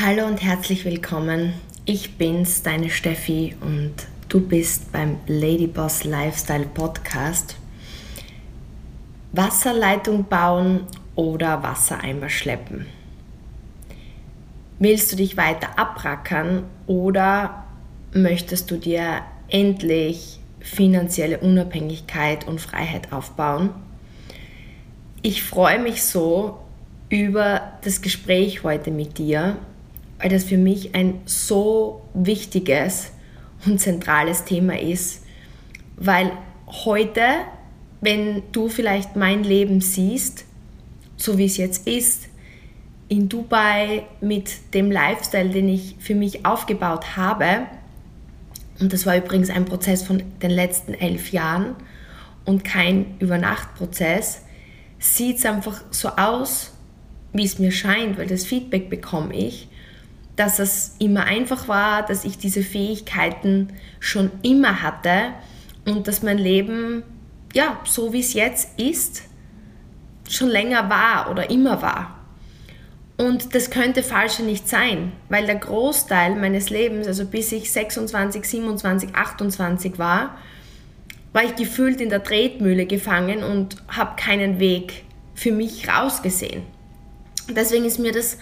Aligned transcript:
Hallo 0.00 0.26
und 0.26 0.40
herzlich 0.40 0.84
willkommen. 0.84 1.54
Ich 1.84 2.18
bin's, 2.18 2.62
deine 2.62 2.88
Steffi 2.88 3.56
und 3.60 3.94
du 4.28 4.40
bist 4.40 4.92
beim 4.92 5.16
Ladyboss 5.26 6.04
Lifestyle 6.04 6.66
Podcast. 6.66 7.56
Wasserleitung 9.32 10.26
bauen 10.26 10.82
oder 11.16 11.64
Wassereimer 11.64 12.28
schleppen. 12.28 12.86
Willst 14.78 15.10
du 15.10 15.16
dich 15.16 15.36
weiter 15.36 15.76
abrackern 15.76 16.62
oder 16.86 17.64
möchtest 18.14 18.70
du 18.70 18.76
dir 18.76 19.22
endlich 19.48 20.38
finanzielle 20.60 21.38
Unabhängigkeit 21.38 22.46
und 22.46 22.60
Freiheit 22.60 23.12
aufbauen? 23.12 23.70
Ich 25.22 25.42
freue 25.42 25.80
mich 25.80 26.04
so 26.04 26.60
über 27.08 27.72
das 27.82 28.00
Gespräch 28.00 28.62
heute 28.62 28.92
mit 28.92 29.18
dir, 29.18 29.56
weil 30.18 30.30
das 30.30 30.44
für 30.44 30.56
mich 30.56 30.94
ein 30.94 31.20
so 31.24 32.02
wichtiges 32.14 33.12
und 33.66 33.80
zentrales 33.80 34.44
Thema 34.44 34.78
ist, 34.78 35.24
weil 35.96 36.32
heute, 36.66 37.22
wenn 38.00 38.42
du 38.52 38.68
vielleicht 38.68 39.16
mein 39.16 39.44
Leben 39.44 39.80
siehst, 39.80 40.44
so 41.16 41.38
wie 41.38 41.46
es 41.46 41.56
jetzt 41.56 41.86
ist, 41.86 42.28
in 43.08 43.28
Dubai 43.28 44.04
mit 44.20 44.74
dem 44.74 44.90
Lifestyle, 44.90 45.48
den 45.48 45.68
ich 45.68 45.96
für 45.98 46.14
mich 46.14 46.44
aufgebaut 46.44 47.16
habe, 47.16 47.66
und 48.80 48.92
das 48.92 49.06
war 49.06 49.16
übrigens 49.16 49.50
ein 49.50 49.64
Prozess 49.64 50.02
von 50.04 50.22
den 50.40 50.50
letzten 50.50 50.94
elf 50.94 51.32
Jahren 51.32 51.74
und 52.44 52.64
kein 52.64 53.18
Übernachtprozess, 53.18 54.42
sieht 54.98 55.38
es 55.38 55.46
einfach 55.46 55.82
so 55.90 56.10
aus, 56.10 56.72
wie 57.32 57.44
es 57.44 57.58
mir 57.58 57.72
scheint, 57.72 58.18
weil 58.18 58.26
das 58.26 58.44
Feedback 58.44 58.88
bekomme 58.88 59.34
ich, 59.34 59.68
dass 60.38 60.60
es 60.60 60.94
immer 61.00 61.24
einfach 61.24 61.66
war, 61.66 62.06
dass 62.06 62.24
ich 62.24 62.38
diese 62.38 62.62
Fähigkeiten 62.62 63.70
schon 63.98 64.30
immer 64.42 64.82
hatte 64.82 65.32
und 65.84 66.06
dass 66.06 66.22
mein 66.22 66.38
Leben, 66.38 67.02
ja, 67.54 67.80
so 67.84 68.12
wie 68.12 68.20
es 68.20 68.34
jetzt 68.34 68.78
ist, 68.78 69.22
schon 70.28 70.48
länger 70.48 70.88
war 70.88 71.30
oder 71.30 71.50
immer 71.50 71.82
war. 71.82 72.18
Und 73.16 73.56
das 73.56 73.70
könnte 73.70 74.04
falsche 74.04 74.44
nicht 74.44 74.68
sein, 74.68 75.10
weil 75.28 75.46
der 75.46 75.56
Großteil 75.56 76.36
meines 76.36 76.70
Lebens, 76.70 77.08
also 77.08 77.24
bis 77.24 77.50
ich 77.50 77.72
26, 77.72 78.44
27, 78.44 79.16
28 79.16 79.98
war, 79.98 80.38
war 81.32 81.42
ich 81.42 81.56
gefühlt 81.56 82.00
in 82.00 82.10
der 82.10 82.22
Tretmühle 82.22 82.86
gefangen 82.86 83.42
und 83.42 83.76
habe 83.88 84.14
keinen 84.14 84.60
Weg 84.60 85.04
für 85.34 85.50
mich 85.50 85.88
rausgesehen. 85.88 86.62
Deswegen 87.50 87.86
ist 87.86 87.98
mir 87.98 88.12
das 88.12 88.38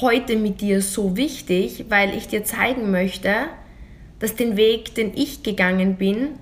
heute 0.00 0.36
mit 0.36 0.60
dir 0.60 0.82
so 0.82 1.16
wichtig, 1.16 1.86
weil 1.88 2.16
ich 2.16 2.28
dir 2.28 2.44
zeigen 2.44 2.90
möchte, 2.90 3.34
dass 4.18 4.34
den 4.34 4.56
Weg, 4.56 4.94
den 4.94 5.16
ich 5.16 5.42
gegangen 5.42 5.96
bin, 5.96 6.38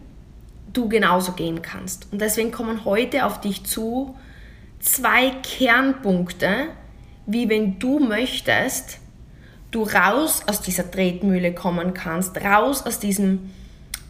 du 0.72 0.88
genauso 0.88 1.32
gehen 1.32 1.62
kannst. 1.62 2.08
Und 2.12 2.20
deswegen 2.20 2.50
kommen 2.50 2.84
heute 2.84 3.26
auf 3.26 3.40
dich 3.40 3.64
zu 3.64 4.16
zwei 4.80 5.30
Kernpunkte, 5.42 6.68
wie 7.26 7.48
wenn 7.48 7.78
du 7.78 8.00
möchtest, 8.00 8.98
du 9.70 9.82
raus 9.82 10.42
aus 10.46 10.60
dieser 10.60 10.90
Tretmühle 10.90 11.54
kommen 11.54 11.94
kannst, 11.94 12.36
raus 12.36 12.84
aus 12.84 12.98
diesem 12.98 13.50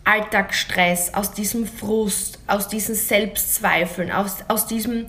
Alltagsstress, 0.05 1.14
aus 1.14 1.33
diesem 1.33 1.67
Frust, 1.67 2.39
aus 2.47 2.69
diesen 2.69 2.95
Selbstzweifeln, 2.95 4.11
aus, 4.11 4.39
aus 4.48 4.67
diesem 4.67 5.06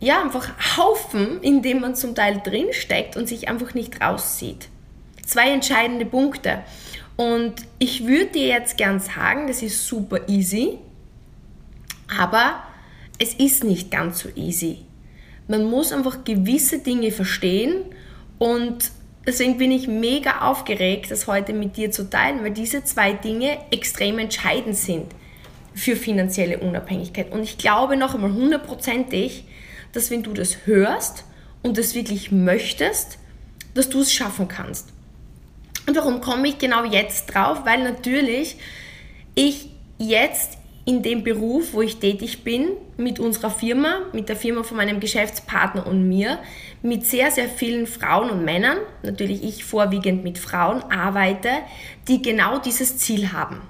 ja, 0.00 0.20
einfach 0.20 0.50
Haufen, 0.76 1.40
in 1.42 1.62
dem 1.62 1.80
man 1.80 1.94
zum 1.94 2.14
Teil 2.14 2.40
drinsteckt 2.44 3.16
und 3.16 3.28
sich 3.28 3.48
einfach 3.48 3.74
nicht 3.74 4.00
rauszieht. 4.00 4.68
Zwei 5.24 5.50
entscheidende 5.50 6.04
Punkte. 6.04 6.62
Und 7.16 7.54
ich 7.78 8.06
würde 8.06 8.26
dir 8.26 8.46
jetzt 8.46 8.76
gern 8.76 9.00
sagen, 9.00 9.46
das 9.46 9.62
ist 9.62 9.86
super 9.86 10.28
easy, 10.28 10.78
aber 12.18 12.62
es 13.18 13.34
ist 13.34 13.64
nicht 13.64 13.90
ganz 13.90 14.20
so 14.20 14.28
easy. 14.36 14.80
Man 15.48 15.64
muss 15.64 15.92
einfach 15.92 16.24
gewisse 16.24 16.80
Dinge 16.80 17.10
verstehen 17.10 17.84
und 18.38 18.90
deswegen 19.26 19.56
bin 19.56 19.70
ich 19.70 19.88
mega 19.88 20.42
aufgeregt, 20.42 21.10
das 21.10 21.26
heute 21.26 21.54
mit 21.54 21.78
dir 21.78 21.90
zu 21.90 22.10
teilen, 22.10 22.42
weil 22.42 22.50
diese 22.50 22.84
zwei 22.84 23.14
Dinge 23.14 23.58
extrem 23.70 24.18
entscheidend 24.18 24.76
sind 24.76 25.06
für 25.72 25.96
finanzielle 25.96 26.58
Unabhängigkeit. 26.58 27.32
Und 27.32 27.42
ich 27.42 27.56
glaube 27.56 27.96
noch 27.96 28.14
einmal 28.14 28.32
hundertprozentig, 28.32 29.44
dass 29.96 30.10
wenn 30.10 30.22
du 30.22 30.32
das 30.32 30.66
hörst 30.66 31.24
und 31.62 31.78
das 31.78 31.94
wirklich 31.94 32.30
möchtest, 32.30 33.18
dass 33.74 33.88
du 33.88 34.00
es 34.00 34.12
schaffen 34.12 34.48
kannst. 34.48 34.90
Und 35.86 35.96
warum 35.96 36.20
komme 36.20 36.48
ich 36.48 36.58
genau 36.58 36.84
jetzt 36.84 37.26
drauf? 37.26 37.62
Weil 37.64 37.82
natürlich 37.82 38.56
ich 39.34 39.70
jetzt 39.98 40.58
in 40.84 41.02
dem 41.02 41.24
Beruf, 41.24 41.72
wo 41.72 41.82
ich 41.82 41.96
tätig 41.96 42.44
bin, 42.44 42.68
mit 42.96 43.18
unserer 43.18 43.50
Firma, 43.50 44.02
mit 44.12 44.28
der 44.28 44.36
Firma 44.36 44.62
von 44.62 44.76
meinem 44.76 45.00
Geschäftspartner 45.00 45.86
und 45.86 46.08
mir, 46.08 46.38
mit 46.82 47.04
sehr, 47.04 47.30
sehr 47.32 47.48
vielen 47.48 47.86
Frauen 47.86 48.30
und 48.30 48.44
Männern, 48.44 48.78
natürlich 49.02 49.42
ich 49.42 49.64
vorwiegend 49.64 50.22
mit 50.22 50.38
Frauen, 50.38 50.82
arbeite, 50.84 51.50
die 52.06 52.22
genau 52.22 52.58
dieses 52.58 52.98
Ziel 52.98 53.32
haben. 53.32 53.62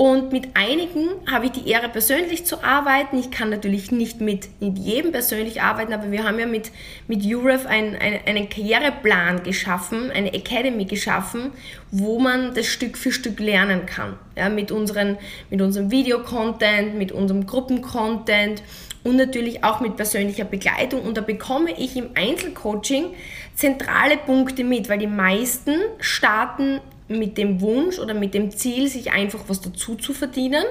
Und 0.00 0.32
mit 0.32 0.56
einigen 0.56 1.10
habe 1.30 1.44
ich 1.44 1.52
die 1.52 1.68
Ehre, 1.68 1.90
persönlich 1.90 2.46
zu 2.46 2.64
arbeiten. 2.64 3.18
Ich 3.18 3.30
kann 3.30 3.50
natürlich 3.50 3.92
nicht 3.92 4.22
mit, 4.22 4.48
mit 4.58 4.78
jedem 4.78 5.12
persönlich 5.12 5.60
arbeiten, 5.60 5.92
aber 5.92 6.10
wir 6.10 6.24
haben 6.24 6.38
ja 6.38 6.46
mit, 6.46 6.72
mit 7.06 7.22
UREF 7.22 7.66
ein, 7.66 7.96
ein, 7.96 8.18
einen 8.24 8.48
Karriereplan 8.48 9.42
geschaffen, 9.42 10.10
eine 10.10 10.32
Academy 10.32 10.86
geschaffen, 10.86 11.52
wo 11.90 12.18
man 12.18 12.54
das 12.54 12.68
Stück 12.68 12.96
für 12.96 13.12
Stück 13.12 13.40
lernen 13.40 13.84
kann. 13.84 14.14
Ja, 14.38 14.48
mit, 14.48 14.72
unseren, 14.72 15.18
mit 15.50 15.60
unserem 15.60 15.90
Videocontent, 15.90 16.94
mit 16.94 17.12
unserem 17.12 17.46
Gruppencontent 17.46 18.62
und 19.04 19.16
natürlich 19.16 19.64
auch 19.64 19.80
mit 19.80 19.96
persönlicher 19.96 20.46
Begleitung. 20.46 21.02
Und 21.02 21.18
da 21.18 21.20
bekomme 21.20 21.72
ich 21.78 21.94
im 21.98 22.08
Einzelcoaching 22.14 23.08
zentrale 23.54 24.16
Punkte 24.16 24.64
mit, 24.64 24.88
weil 24.88 24.98
die 24.98 25.06
meisten 25.06 25.74
starten 25.98 26.80
mit 27.10 27.36
dem 27.36 27.60
Wunsch 27.60 27.98
oder 27.98 28.14
mit 28.14 28.34
dem 28.34 28.50
Ziel, 28.50 28.88
sich 28.88 29.12
einfach 29.12 29.40
was 29.48 29.60
dazu 29.60 29.96
zu 29.96 30.14
verdienen, 30.14 30.64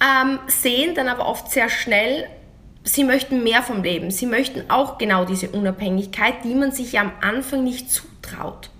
ähm, 0.00 0.38
sehen 0.46 0.94
dann 0.94 1.08
aber 1.08 1.26
oft 1.26 1.50
sehr 1.50 1.68
schnell, 1.68 2.28
sie 2.84 3.04
möchten 3.04 3.42
mehr 3.42 3.62
vom 3.62 3.82
Leben. 3.82 4.10
Sie 4.10 4.26
möchten 4.26 4.70
auch 4.70 4.98
genau 4.98 5.24
diese 5.24 5.48
Unabhängigkeit, 5.48 6.44
die 6.44 6.54
man 6.54 6.72
sich 6.72 6.92
ja 6.92 7.00
am 7.00 7.12
Anfang 7.20 7.64
nicht 7.64 7.90
zutraut. 7.90 8.70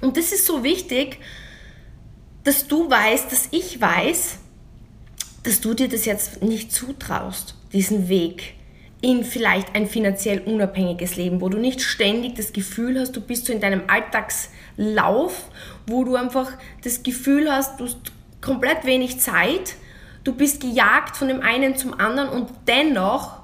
Und 0.00 0.16
das 0.16 0.32
ist 0.32 0.46
so 0.46 0.62
wichtig, 0.62 1.18
dass 2.44 2.68
du 2.68 2.88
weißt, 2.88 3.32
dass 3.32 3.48
ich 3.50 3.80
weiß, 3.80 4.38
dass 5.42 5.60
du 5.60 5.74
dir 5.74 5.88
das 5.88 6.04
jetzt 6.04 6.42
nicht 6.42 6.72
zutraust, 6.72 7.54
diesen 7.72 8.08
Weg 8.08 8.54
in 9.00 9.24
vielleicht 9.24 9.74
ein 9.74 9.86
finanziell 9.86 10.40
unabhängiges 10.40 11.16
Leben, 11.16 11.40
wo 11.40 11.48
du 11.48 11.58
nicht 11.58 11.80
ständig 11.80 12.34
das 12.34 12.52
Gefühl 12.52 12.98
hast, 12.98 13.12
du 13.12 13.20
bist 13.20 13.46
so 13.46 13.52
in 13.52 13.60
deinem 13.60 13.82
Alltagslauf, 13.86 15.48
wo 15.86 16.04
du 16.04 16.16
einfach 16.16 16.50
das 16.82 17.02
Gefühl 17.02 17.50
hast, 17.50 17.78
du 17.78 17.84
hast 17.84 17.98
komplett 18.40 18.84
wenig 18.84 19.20
Zeit, 19.20 19.74
du 20.24 20.34
bist 20.34 20.60
gejagt 20.60 21.16
von 21.16 21.28
dem 21.28 21.42
einen 21.42 21.76
zum 21.76 21.98
anderen 21.98 22.28
und 22.28 22.50
dennoch 22.66 23.38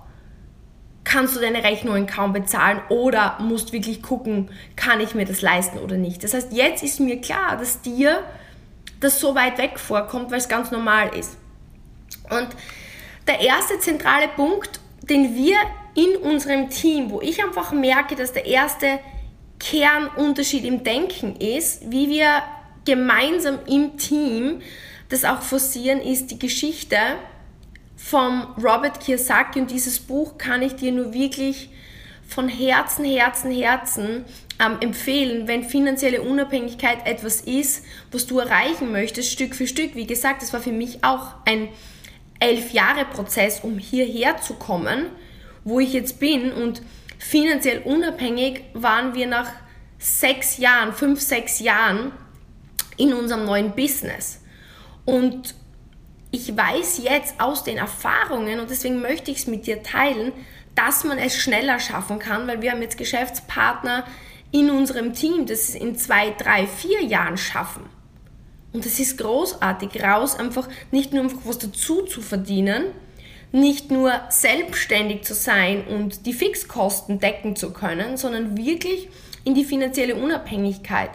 kannst 1.04 1.36
du 1.36 1.40
deine 1.40 1.62
Rechnungen 1.62 2.06
kaum 2.06 2.32
bezahlen 2.32 2.80
oder 2.88 3.38
musst 3.40 3.72
wirklich 3.72 4.02
gucken, 4.02 4.50
kann 4.74 5.00
ich 5.00 5.14
mir 5.14 5.26
das 5.26 5.42
leisten 5.42 5.78
oder 5.78 5.96
nicht. 5.96 6.24
Das 6.24 6.34
heißt, 6.34 6.52
jetzt 6.52 6.82
ist 6.82 6.98
mir 6.98 7.20
klar, 7.20 7.56
dass 7.58 7.82
dir 7.82 8.24
das 9.00 9.20
so 9.20 9.34
weit 9.34 9.58
weg 9.58 9.78
vorkommt, 9.78 10.30
weil 10.30 10.38
es 10.38 10.48
ganz 10.48 10.70
normal 10.70 11.14
ist. 11.16 11.36
Und 12.30 12.48
der 13.26 13.40
erste 13.40 13.78
zentrale 13.78 14.28
Punkt, 14.28 14.80
den 15.08 15.34
wir 15.34 15.56
in 15.94 16.16
unserem 16.16 16.70
Team, 16.70 17.10
wo 17.10 17.20
ich 17.20 17.42
einfach 17.42 17.72
merke, 17.72 18.16
dass 18.16 18.32
der 18.32 18.46
erste 18.46 18.98
Kernunterschied 19.58 20.64
im 20.64 20.82
Denken 20.82 21.36
ist, 21.36 21.90
wie 21.90 22.08
wir 22.08 22.42
gemeinsam 22.84 23.58
im 23.66 23.96
Team 23.96 24.60
das 25.08 25.24
auch 25.24 25.42
forcieren, 25.42 26.00
ist 26.00 26.30
die 26.30 26.38
Geschichte 26.38 26.96
vom 27.96 28.54
Robert 28.56 29.00
Kiyosaki 29.00 29.60
und 29.60 29.70
dieses 29.70 30.00
Buch 30.00 30.36
kann 30.36 30.62
ich 30.62 30.74
dir 30.76 30.92
nur 30.92 31.14
wirklich 31.14 31.70
von 32.26 32.48
Herzen, 32.48 33.04
Herzen, 33.04 33.50
Herzen 33.50 34.24
ähm, 34.58 34.78
empfehlen, 34.80 35.46
wenn 35.46 35.62
finanzielle 35.62 36.22
Unabhängigkeit 36.22 37.06
etwas 37.06 37.40
ist, 37.42 37.84
was 38.10 38.26
du 38.26 38.38
erreichen 38.38 38.92
möchtest, 38.92 39.30
Stück 39.30 39.54
für 39.54 39.66
Stück. 39.66 39.94
Wie 39.94 40.06
gesagt, 40.06 40.42
das 40.42 40.52
war 40.52 40.60
für 40.60 40.72
mich 40.72 41.04
auch 41.04 41.34
ein 41.44 41.68
elf 42.40 42.72
Jahre 42.72 43.04
Prozess, 43.04 43.60
um 43.60 43.78
hierher 43.78 44.40
zu 44.40 44.54
kommen, 44.54 45.06
wo 45.64 45.80
ich 45.80 45.92
jetzt 45.92 46.18
bin. 46.20 46.52
Und 46.52 46.82
finanziell 47.18 47.82
unabhängig 47.84 48.62
waren 48.74 49.14
wir 49.14 49.26
nach 49.26 49.50
sechs 49.98 50.58
Jahren, 50.58 50.92
fünf, 50.92 51.20
sechs 51.20 51.60
Jahren 51.60 52.12
in 52.96 53.14
unserem 53.14 53.44
neuen 53.44 53.72
Business. 53.72 54.40
Und 55.04 55.54
ich 56.30 56.56
weiß 56.56 57.00
jetzt 57.02 57.40
aus 57.40 57.64
den 57.64 57.76
Erfahrungen, 57.76 58.60
und 58.60 58.70
deswegen 58.70 59.00
möchte 59.00 59.30
ich 59.30 59.38
es 59.38 59.46
mit 59.46 59.66
dir 59.66 59.82
teilen, 59.82 60.32
dass 60.74 61.04
man 61.04 61.18
es 61.18 61.36
schneller 61.36 61.78
schaffen 61.78 62.18
kann, 62.18 62.48
weil 62.48 62.60
wir 62.60 62.72
haben 62.72 62.82
jetzt 62.82 62.98
Geschäftspartner 62.98 64.04
in 64.50 64.70
unserem 64.70 65.14
Team 65.14 65.46
das 65.46 65.74
in 65.74 65.96
zwei, 65.96 66.30
drei, 66.30 66.66
vier 66.66 67.02
Jahren 67.02 67.36
schaffen. 67.36 67.88
Und 68.74 68.84
es 68.84 68.98
ist 68.98 69.18
großartig, 69.18 70.02
raus 70.02 70.36
einfach 70.36 70.68
nicht 70.90 71.12
nur 71.12 71.22
einfach 71.22 71.38
was 71.44 71.58
dazu 71.58 72.02
zu 72.02 72.20
verdienen, 72.20 72.86
nicht 73.52 73.92
nur 73.92 74.12
selbstständig 74.30 75.22
zu 75.22 75.32
sein 75.32 75.86
und 75.86 76.26
die 76.26 76.32
Fixkosten 76.32 77.20
decken 77.20 77.54
zu 77.54 77.72
können, 77.72 78.16
sondern 78.16 78.56
wirklich 78.56 79.08
in 79.44 79.54
die 79.54 79.64
finanzielle 79.64 80.16
Unabhängigkeit. 80.16 81.10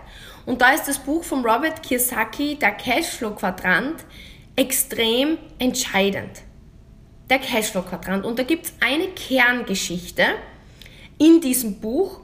Und 0.45 0.61
da 0.61 0.71
ist 0.71 0.87
das 0.87 0.99
Buch 0.99 1.25
von 1.25 1.45
Robert 1.45 1.83
Kiyosaki, 1.83 2.55
der 2.55 2.71
Cashflow-Quadrant, 2.71 4.05
extrem 4.55 5.37
entscheidend. 5.59 6.31
Der 7.29 7.39
Cashflow-Quadrant. 7.39 8.25
Und 8.25 8.39
da 8.39 8.43
gibt 8.43 8.67
es 8.67 8.73
eine 8.79 9.07
Kerngeschichte 9.09 10.23
in 11.17 11.41
diesem 11.41 11.81
Buch. 11.81 12.21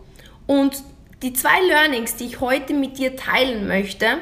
Und 0.47 0.81
die 1.21 1.33
zwei 1.33 1.59
Learnings, 1.67 2.15
die 2.15 2.25
ich 2.25 2.39
heute 2.39 2.73
mit 2.73 2.97
dir 2.97 3.17
teilen 3.17 3.67
möchte, 3.67 4.19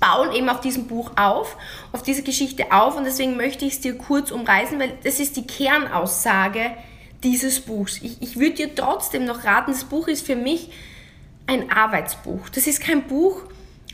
bauen 0.00 0.32
eben 0.32 0.48
auf 0.48 0.60
diesem 0.60 0.86
Buch 0.86 1.12
auf, 1.16 1.56
auf 1.92 2.02
diese 2.02 2.22
Geschichte 2.22 2.72
auf. 2.72 2.96
Und 2.96 3.04
deswegen 3.04 3.36
möchte 3.36 3.64
ich 3.64 3.74
es 3.74 3.80
dir 3.80 3.96
kurz 3.96 4.30
umreißen, 4.30 4.78
weil 4.78 4.98
das 5.02 5.20
ist 5.20 5.36
die 5.36 5.46
Kernaussage 5.46 6.72
dieses 7.22 7.60
Buchs. 7.60 8.00
Ich, 8.02 8.20
ich 8.20 8.38
würde 8.38 8.54
dir 8.54 8.74
trotzdem 8.74 9.24
noch 9.24 9.44
raten, 9.44 9.72
das 9.72 9.84
Buch 9.84 10.08
ist 10.08 10.26
für 10.26 10.36
mich 10.36 10.70
ein 11.46 11.70
Arbeitsbuch. 11.70 12.48
Das 12.50 12.66
ist 12.66 12.80
kein 12.80 13.06
Buch, 13.06 13.42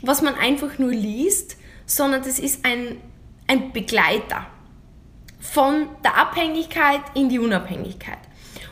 was 0.01 0.21
man 0.21 0.35
einfach 0.35 0.77
nur 0.77 0.91
liest, 0.91 1.57
sondern 1.85 2.23
das 2.23 2.39
ist 2.39 2.65
ein, 2.65 2.97
ein 3.47 3.71
Begleiter 3.71 4.47
von 5.39 5.87
der 6.03 6.17
Abhängigkeit 6.17 7.01
in 7.15 7.29
die 7.29 7.39
Unabhängigkeit. 7.39 8.19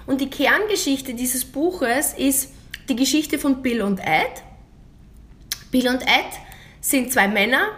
Und 0.06 0.22
die 0.22 0.30
Kerngeschichte 0.30 1.14
dieses 1.14 1.46
Buches 1.46 2.14
ist 2.14 2.52
die 2.88 2.96
Geschichte 2.96 3.38
von 3.38 3.62
Bill 3.62 3.82
und 3.82 4.00
Ed. 4.00 4.44
Bill 5.72 5.88
und 5.88 6.02
Ed 6.02 6.26
sind 6.90 7.14
zwei 7.14 7.28
Männer, 7.28 7.70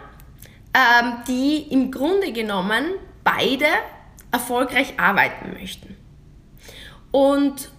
ähm, 0.74 1.14
die 1.28 1.66
im 1.70 1.90
Grunde 1.90 2.32
genommen 2.32 2.94
beide 3.24 3.66
erfolgreich 4.30 4.98
arbeiten 4.98 5.52
möchten. 5.52 5.96
Und 7.10 7.70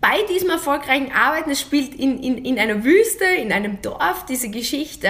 bei 0.00 0.22
diesem 0.28 0.50
erfolgreichen 0.50 1.12
Arbeiten, 1.12 1.50
es 1.50 1.60
spielt 1.60 1.94
in, 1.94 2.22
in, 2.22 2.44
in 2.44 2.58
einer 2.58 2.84
Wüste, 2.84 3.24
in 3.24 3.52
einem 3.52 3.80
Dorf 3.82 4.26
diese 4.26 4.50
Geschichte. 4.50 5.08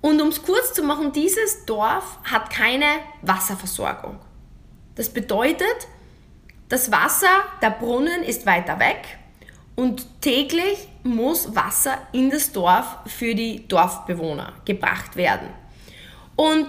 Und 0.00 0.22
um 0.22 0.28
es 0.28 0.42
kurz 0.42 0.72
zu 0.74 0.82
machen, 0.82 1.12
dieses 1.12 1.64
Dorf 1.66 2.18
hat 2.24 2.50
keine 2.50 2.86
Wasserversorgung. 3.22 4.18
Das 4.94 5.08
bedeutet, 5.10 5.88
das 6.68 6.90
Wasser, 6.92 7.30
der 7.62 7.70
Brunnen 7.70 8.22
ist 8.22 8.46
weiter 8.46 8.78
weg 8.78 9.18
und 9.74 10.20
täglich 10.20 10.88
muss 11.08 11.54
Wasser 11.54 11.98
in 12.12 12.30
das 12.30 12.52
Dorf 12.52 12.98
für 13.06 13.34
die 13.34 13.66
Dorfbewohner 13.68 14.52
gebracht 14.64 15.16
werden. 15.16 15.48
Und 16.36 16.68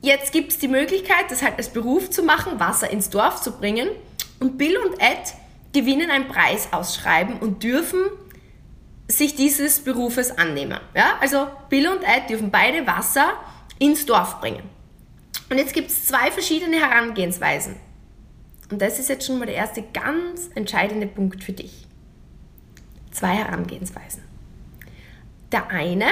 jetzt 0.00 0.32
gibt 0.32 0.52
es 0.52 0.58
die 0.58 0.68
Möglichkeit, 0.68 1.30
das 1.30 1.42
halt 1.42 1.58
als 1.58 1.68
Beruf 1.68 2.10
zu 2.10 2.22
machen, 2.22 2.58
Wasser 2.58 2.90
ins 2.90 3.10
Dorf 3.10 3.42
zu 3.42 3.52
bringen. 3.52 3.88
Und 4.38 4.56
Bill 4.56 4.76
und 4.78 4.94
Ed 5.00 5.34
gewinnen 5.72 6.10
ein 6.10 6.28
Preisausschreiben 6.28 7.38
und 7.38 7.62
dürfen 7.62 8.00
sich 9.08 9.34
dieses 9.34 9.80
Berufes 9.80 10.36
annehmen. 10.36 10.78
Ja? 10.94 11.18
Also 11.20 11.48
Bill 11.68 11.88
und 11.88 12.02
Ed 12.02 12.30
dürfen 12.30 12.50
beide 12.50 12.86
Wasser 12.86 13.34
ins 13.78 14.06
Dorf 14.06 14.40
bringen. 14.40 14.62
Und 15.50 15.58
jetzt 15.58 15.74
gibt 15.74 15.90
es 15.90 16.06
zwei 16.06 16.30
verschiedene 16.30 16.76
Herangehensweisen. 16.76 17.76
Und 18.70 18.80
das 18.80 18.98
ist 18.98 19.08
jetzt 19.08 19.26
schon 19.26 19.38
mal 19.38 19.46
der 19.46 19.56
erste 19.56 19.82
ganz 19.82 20.48
entscheidende 20.54 21.08
Punkt 21.08 21.42
für 21.42 21.52
dich. 21.52 21.86
Zwei 23.20 23.36
Herangehensweisen. 23.36 24.22
Der 25.52 25.68
eine 25.68 26.06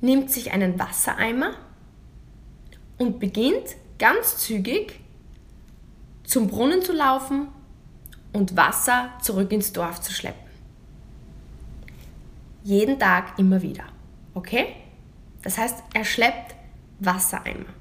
nimmt 0.00 0.28
sich 0.28 0.50
einen 0.50 0.80
Wassereimer 0.80 1.54
und 2.98 3.20
beginnt 3.20 3.76
ganz 3.96 4.38
zügig 4.38 4.98
zum 6.24 6.48
Brunnen 6.48 6.82
zu 6.82 6.92
laufen 6.92 7.46
und 8.32 8.56
Wasser 8.56 9.12
zurück 9.22 9.52
ins 9.52 9.72
Dorf 9.72 10.00
zu 10.00 10.12
schleppen. 10.12 10.50
Jeden 12.64 12.98
Tag 12.98 13.38
immer 13.38 13.62
wieder. 13.62 13.84
Okay? 14.34 14.74
Das 15.42 15.56
heißt, 15.56 15.84
er 15.94 16.04
schleppt 16.04 16.56
Wassereimer. 16.98 17.72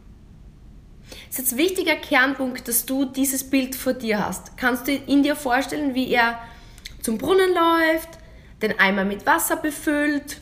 Das 1.09 1.29
ist 1.29 1.37
jetzt 1.39 1.51
ein 1.53 1.57
wichtiger 1.57 1.95
Kernpunkt, 1.95 2.67
dass 2.67 2.85
du 2.85 3.05
dieses 3.05 3.49
Bild 3.49 3.73
vor 3.75 3.93
dir 3.93 4.23
hast. 4.23 4.57
Kannst 4.57 4.87
du 4.87 4.93
in 4.93 5.23
dir 5.23 5.35
vorstellen, 5.35 5.95
wie 5.95 6.11
er 6.11 6.37
zum 7.01 7.17
Brunnen 7.17 7.53
läuft, 7.53 8.09
den 8.61 8.79
Eimer 8.79 9.05
mit 9.05 9.25
Wasser 9.25 9.57
befüllt 9.57 10.41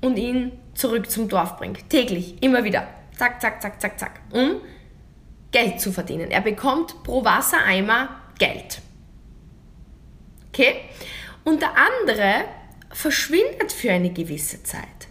und 0.00 0.16
ihn 0.16 0.52
zurück 0.74 1.10
zum 1.10 1.28
Dorf 1.28 1.56
bringt. 1.56 1.90
Täglich, 1.90 2.42
immer 2.42 2.64
wieder. 2.64 2.86
Zack, 3.16 3.40
zack, 3.40 3.60
zack, 3.60 3.80
zack, 3.80 3.98
zack. 3.98 4.20
Um 4.30 4.60
Geld 5.50 5.80
zu 5.80 5.92
verdienen. 5.92 6.30
Er 6.30 6.40
bekommt 6.40 7.02
pro 7.02 7.24
Wassereimer 7.24 8.20
Geld. 8.38 8.80
Okay? 10.48 10.76
Und 11.44 11.62
der 11.62 11.72
andere 11.76 12.44
verschwindet 12.92 13.72
für 13.72 13.90
eine 13.90 14.10
gewisse 14.10 14.62
Zeit. 14.62 15.08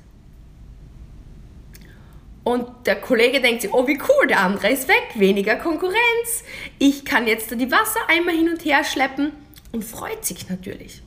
Und 2.43 2.87
der 2.87 2.95
Kollege 3.01 3.41
denkt 3.41 3.63
sich, 3.63 3.73
oh 3.73 3.87
wie 3.87 3.99
cool, 3.99 4.27
der 4.27 4.39
andere 4.39 4.69
ist 4.69 4.87
weg, 4.87 5.09
weniger 5.15 5.57
Konkurrenz. 5.57 6.45
Ich 6.79 7.03
kann 7.03 7.27
jetzt 7.27 7.51
die 7.51 7.71
Wassereimer 7.71 8.31
hin 8.31 8.49
und 8.49 8.63
her 8.63 8.85
schleppen 8.85 9.33
und 9.77 9.83
freut 9.83 10.25
sich 10.25 10.49
natürlich. 10.49 11.03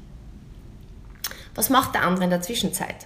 Was 1.57 1.71
macht 1.71 1.97
der 1.97 2.05
andere 2.05 2.23
in 2.23 2.31
der 2.31 2.41
Zwischenzeit? 2.41 3.05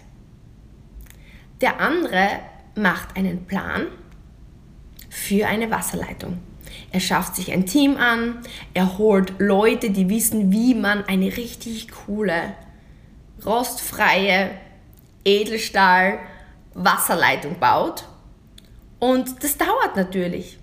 Der 1.62 1.80
andere 1.80 2.40
macht 2.74 3.16
einen 3.16 3.46
Plan 3.46 3.86
für 5.08 5.46
eine 5.46 5.70
Wasserleitung. 5.70 6.38
Er 6.90 7.00
schafft 7.00 7.36
sich 7.36 7.50
ein 7.50 7.64
Team 7.64 7.96
an, 7.96 8.40
er 8.74 8.98
holt 8.98 9.38
Leute, 9.38 9.88
die 9.88 10.10
wissen, 10.10 10.52
wie 10.52 10.74
man 10.74 11.06
eine 11.06 11.34
richtig 11.34 11.90
coole, 11.90 12.52
rostfreie 13.46 14.50
Edelstahl 15.24 16.18
Wasserleitung 16.74 17.58
baut. 17.58 18.04
Und 18.98 19.42
das 19.42 19.56
dauert 19.56 19.96
natürlich. 19.96 20.58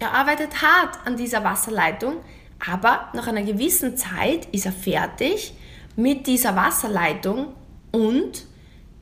Er 0.00 0.12
arbeitet 0.12 0.60
hart 0.60 0.98
an 1.06 1.16
dieser 1.16 1.44
Wasserleitung, 1.44 2.16
aber 2.64 3.08
nach 3.14 3.26
einer 3.26 3.42
gewissen 3.42 3.96
Zeit 3.96 4.46
ist 4.52 4.66
er 4.66 4.72
fertig 4.72 5.54
mit 5.96 6.26
dieser 6.26 6.56
Wasserleitung 6.56 7.54
und 7.90 8.46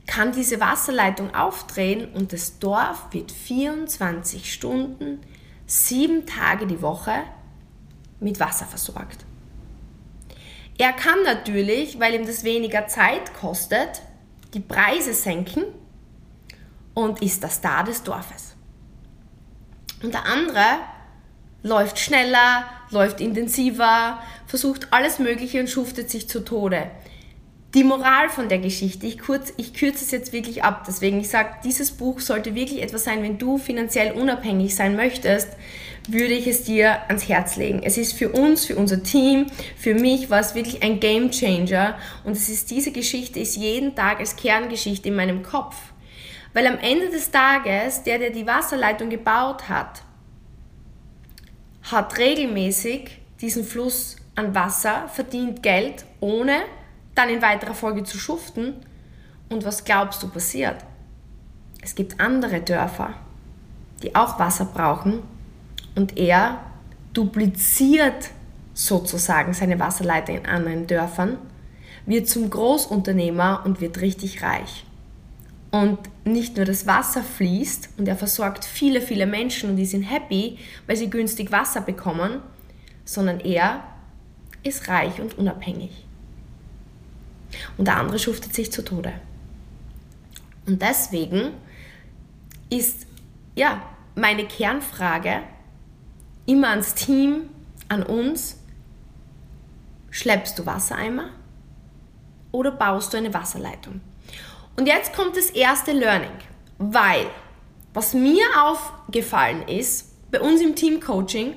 kann 0.07 0.31
diese 0.31 0.59
Wasserleitung 0.59 1.35
aufdrehen 1.35 2.11
und 2.13 2.33
das 2.33 2.57
Dorf 2.59 3.07
wird 3.11 3.31
24 3.31 4.51
Stunden 4.51 5.19
sieben 5.67 6.25
Tage 6.25 6.65
die 6.65 6.81
Woche 6.81 7.13
mit 8.19 8.39
Wasser 8.39 8.65
versorgt. 8.65 9.25
Er 10.79 10.93
kann 10.93 11.21
natürlich, 11.23 11.99
weil 11.99 12.15
ihm 12.15 12.25
das 12.25 12.43
weniger 12.43 12.87
Zeit 12.87 13.33
kostet, 13.33 14.01
die 14.53 14.61
Preise 14.61 15.13
senken 15.13 15.63
und 16.93 17.21
ist 17.21 17.43
der 17.43 17.49
Star 17.49 17.83
des 17.83 18.01
Dorfes. 18.01 18.55
Und 20.01 20.13
der 20.13 20.25
andere 20.25 20.79
läuft 21.61 21.99
schneller, 21.99 22.63
läuft 22.91 23.21
intensiver, 23.21 24.19
versucht 24.47 24.87
alles 24.91 25.19
Mögliche 25.19 25.59
und 25.59 25.69
schuftet 25.69 26.09
sich 26.09 26.27
zu 26.27 26.43
Tode 26.43 26.89
die 27.75 27.83
Moral 27.83 28.29
von 28.29 28.49
der 28.49 28.57
Geschichte, 28.57 29.05
ich, 29.05 29.19
kurz, 29.19 29.53
ich 29.57 29.75
kürze 29.75 30.03
es 30.03 30.09
jetzt 30.09 30.33
wirklich 30.33 30.63
ab, 30.63 30.85
deswegen 30.87 31.19
ich 31.19 31.29
sage, 31.29 31.49
dieses 31.63 31.91
Buch 31.91 32.19
sollte 32.19 32.55
wirklich 32.55 32.81
etwas 32.81 33.03
sein, 33.03 33.21
wenn 33.21 33.37
du 33.37 33.59
finanziell 33.59 34.13
unabhängig 34.13 34.75
sein 34.75 34.95
möchtest, 34.95 35.49
würde 36.07 36.33
ich 36.33 36.47
es 36.47 36.63
dir 36.63 37.07
ans 37.07 37.29
Herz 37.29 37.57
legen. 37.57 37.81
Es 37.83 37.97
ist 37.97 38.13
für 38.13 38.29
uns, 38.29 38.65
für 38.65 38.75
unser 38.75 39.03
Team, 39.03 39.45
für 39.77 39.93
mich 39.93 40.31
war 40.31 40.39
es 40.39 40.55
wirklich 40.55 40.81
ein 40.81 40.99
Game 40.99 41.29
Changer 41.29 41.95
und 42.23 42.31
es 42.31 42.49
ist 42.49 42.71
diese 42.71 42.91
Geschichte 42.91 43.39
ist 43.39 43.55
jeden 43.55 43.93
Tag 43.93 44.19
als 44.19 44.35
Kerngeschichte 44.35 45.09
in 45.09 45.15
meinem 45.15 45.43
Kopf. 45.43 45.75
Weil 46.53 46.65
am 46.65 46.79
Ende 46.79 47.09
des 47.09 47.29
Tages, 47.29 48.01
der, 48.01 48.17
der 48.17 48.31
die 48.31 48.47
Wasserleitung 48.47 49.11
gebaut 49.11 49.69
hat, 49.69 50.01
hat 51.91 52.17
regelmäßig 52.17 53.19
diesen 53.41 53.63
Fluss 53.63 54.17
an 54.35 54.53
Wasser, 54.55 55.07
verdient 55.07 55.63
Geld, 55.63 56.05
ohne 56.19 56.61
dann 57.15 57.29
in 57.29 57.41
weiterer 57.41 57.73
Folge 57.73 58.03
zu 58.03 58.17
schuften. 58.17 58.75
Und 59.49 59.65
was 59.65 59.83
glaubst 59.83 60.21
du 60.23 60.29
passiert? 60.29 60.77
Es 61.81 61.95
gibt 61.95 62.19
andere 62.19 62.61
Dörfer, 62.61 63.13
die 64.03 64.15
auch 64.15 64.39
Wasser 64.39 64.65
brauchen 64.65 65.23
und 65.95 66.17
er 66.17 66.59
dupliziert 67.13 68.29
sozusagen 68.73 69.53
seine 69.53 69.79
Wasserleiter 69.79 70.33
in 70.33 70.45
anderen 70.45 70.87
Dörfern, 70.87 71.37
wird 72.05 72.27
zum 72.27 72.49
Großunternehmer 72.49 73.63
und 73.65 73.81
wird 73.81 73.99
richtig 74.01 74.41
reich. 74.41 74.85
Und 75.71 75.99
nicht 76.25 76.57
nur 76.57 76.65
das 76.65 76.87
Wasser 76.87 77.23
fließt 77.23 77.89
und 77.97 78.07
er 78.07 78.15
versorgt 78.15 78.65
viele, 78.65 79.01
viele 79.01 79.27
Menschen 79.27 79.69
und 79.69 79.75
die 79.75 79.85
sind 79.85 80.03
happy, 80.03 80.57
weil 80.87 80.97
sie 80.97 81.09
günstig 81.09 81.51
Wasser 81.51 81.81
bekommen, 81.81 82.41
sondern 83.05 83.39
er 83.39 83.83
ist 84.63 84.87
reich 84.87 85.21
und 85.21 85.37
unabhängig. 85.37 86.05
Und 87.77 87.87
der 87.87 87.97
andere 87.97 88.19
schuftet 88.19 88.53
sich 88.53 88.71
zu 88.71 88.83
Tode. 88.83 89.13
Und 90.65 90.81
deswegen 90.81 91.51
ist 92.69 93.07
ja 93.55 93.81
meine 94.15 94.45
Kernfrage 94.45 95.41
immer 96.45 96.69
ans 96.69 96.95
Team, 96.95 97.49
an 97.87 98.03
uns, 98.03 98.57
schleppst 100.11 100.57
du 100.59 100.65
Wassereimer 100.65 101.29
oder 102.51 102.71
baust 102.71 103.13
du 103.13 103.17
eine 103.17 103.33
Wasserleitung? 103.33 104.01
Und 104.79 104.85
jetzt 104.85 105.11
kommt 105.11 105.35
das 105.35 105.49
erste 105.49 105.91
Learning, 105.91 106.31
weil 106.77 107.25
was 107.93 108.13
mir 108.13 108.45
aufgefallen 108.63 109.67
ist, 109.67 110.31
bei 110.31 110.39
uns 110.39 110.61
im 110.61 110.73
Team 110.73 111.01
Coaching, 111.01 111.55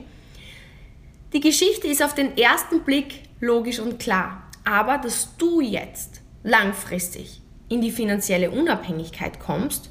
die 1.33 1.39
Geschichte 1.39 1.87
ist 1.87 2.03
auf 2.03 2.17
den 2.17 2.37
ersten 2.37 2.81
Blick 2.81 3.23
logisch 3.39 3.79
und 3.79 4.01
klar, 4.01 4.51
aber 4.65 4.99
dass 4.99 5.37
du 5.37 5.61
jetzt 5.61 6.21
langfristig 6.43 7.41
in 7.69 7.81
die 7.81 7.93
finanzielle 7.93 8.51
Unabhängigkeit 8.51 9.39
kommst, 9.39 9.91